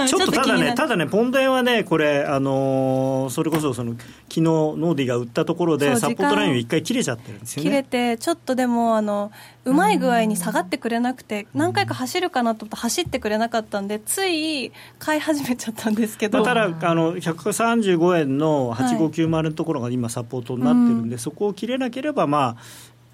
[0.07, 7.69] ちょっとただね、ただね、ポンド円はね、これ、あのー、それこそその昨日ノーディが売ったところで、サポートラインを一回切れちゃってるんですよね。
[7.69, 9.31] 切れて、ちょっとでもあの
[9.65, 22.61] うまい具合に下がってくれなくて、何回か走るかなと思って走ってくれなかったんで、つい買い始めちゃったんですけど、まあ、ただあの、135円の8590のところが今、サポートになってるんで、はい、そこを切れなければ、まあ、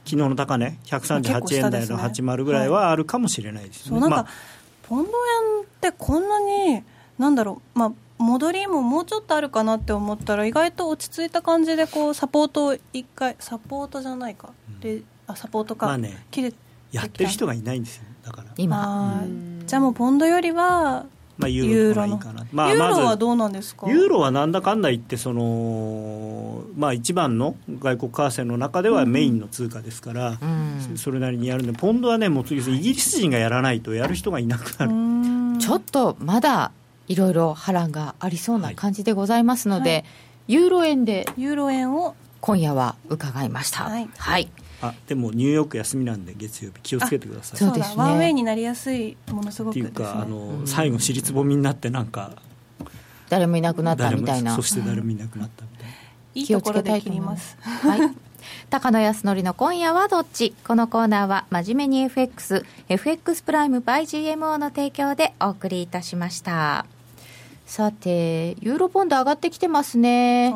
[0.06, 3.99] 昨日の高値、138円台の80ぐらいはあるかもしれないですね。
[3.99, 4.28] まあ
[4.84, 6.84] ポンド円ってこんなに
[7.17, 16.53] なんだろうまあ戻りももうちょっとあるかなって思ったら意外と落ち着いた感じでこうサポートを一回サポートじゃないか、であサポートか、まあね、切れ
[16.91, 18.49] やってる人がいないんですよだから。
[18.57, 19.23] 今。
[19.65, 21.05] じゃあもうポンドよりは
[21.43, 30.45] まあ、ユーロのかな、まあ、ユーロはどうなんですか、ユーロはなんだかんだ言ってその、まあ、一番の外国為替の中ではメインの通貨ですから、う
[30.93, 35.59] ん、それなりにやるんでポンドはねもうイギリス人がやらないとやる人がいなくなる。
[35.59, 36.71] ちょっとまだ
[37.07, 39.97] いろいろ波乱がありそうな感じでございますので、は
[40.47, 43.83] い、ユーロ円でユーロ円を今夜は伺いました。
[43.83, 44.49] はい、はい
[44.84, 47.57] あでもニューヨーク休みなんで月曜日気をつけてください。
[47.57, 47.95] そうですね。
[47.97, 52.31] ワンウェイになりやすいものすごく、ね、っていうかあの、うん、最後尻つぼみになってなんか
[53.29, 54.55] 誰もいなくなったみたいな。
[54.55, 55.93] そして誰もいなくなったみたいな、
[56.36, 57.57] うん、いいところで切ります。
[57.61, 57.99] はい。
[58.69, 60.53] 高野康則の今夜はどっち？
[60.67, 66.86] このコーナーは真面目に FX FX プライム by GMO の提供でお送りいたしました。
[67.65, 70.53] さてユーロポンド上がってきてますね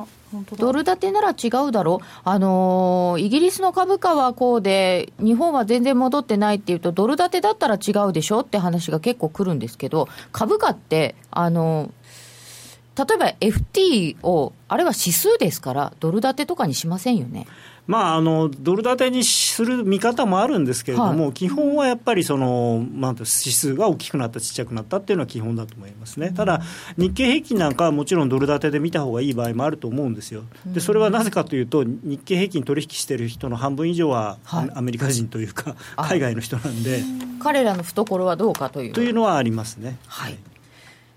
[0.57, 17.47] ドル建てなら違うだろう、あのー、イギリスの株価はこうで、日本は全然戻ってないっていうと、ドル建てだったら違うでしょって話が結構くるんですけど、株価って、あのー、例えば FT を、あれは指数ですから、ドル建てとかにしませんよね。
[17.87, 26.61] まあ、あのドル建てにする見方もあるんですけれども、はい、基本はやっぱりその、まあ、指数が大きくなった、ちっちゃくなったっていうのは基本だと思いますね、ただ、
[26.97, 34.37] 日経平均なんかはもちろんドル建てで見た方がいい場合もあると思うんですよ、でそれはなぜかというと、日経平均取引している人の半分以上は、
[34.75, 37.01] アメリカ人というか、海外の人なんで、
[37.39, 38.93] 彼らの懐はどうかという。
[38.93, 39.97] というのはありますね。
[40.07, 40.37] はい。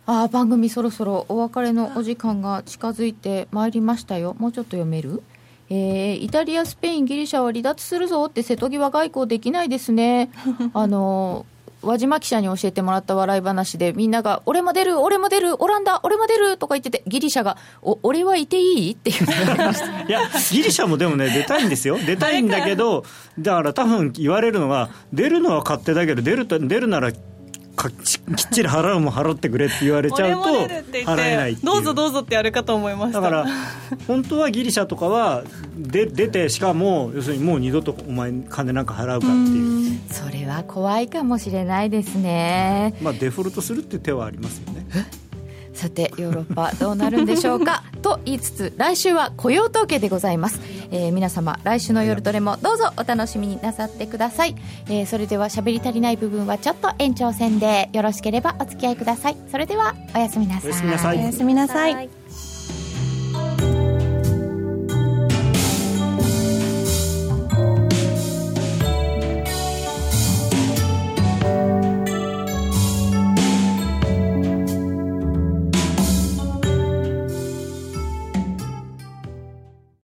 [0.06, 4.34] あ番組そろそろお別れのお時間が近づいてまいりましたよ。
[4.38, 5.22] もうちょっと読める？
[5.70, 10.30] えー、イタリア、スペイン、ギリシャは離脱するぞって瀬戸際外交できないですね。
[10.74, 11.46] あの
[11.82, 19.24] 輪島記者に教えてもらった笑い話で、みんなが、俺も出る、俺も出る、オランダ、俺も出るとか言ってて、ギリシャが、お俺はいていいっていう
[20.06, 23.04] いや、ギリシャもでもね、出たいんですよ、 出たいんだけど、
[23.38, 27.12] だから多分言われるのは、出るのは勝手だけど、出る出るなら
[27.80, 33.20] かきっちり払うも払ってくれって言われちゃうと払えないどうぞどうぞってやるかと思いました。
[33.20, 33.46] だから
[34.06, 35.44] 本当はギリシャとかは
[35.76, 40.00] で出てしかも要するにもう二度とお前金なんか払うかっていう。
[40.10, 42.94] それは怖いかもしれないですね。
[43.00, 44.86] まあデフォルトするっていう手はありますよね
[45.74, 47.84] さてヨーロッパどうなるんでしょうか？
[48.02, 50.58] と言いつつ来週は雇用統計でございます、
[50.90, 54.56] えー、皆様来週の夜どれもどうぞお楽しみになさってください、
[54.88, 59.36] えー、それでは喋り足りない部分はちょっと延長戦でよろしければお付き合いください。
[59.50, 60.70] それではおやすみなさい。
[60.70, 61.18] おやすみなさい。
[61.18, 62.19] おやすみなさい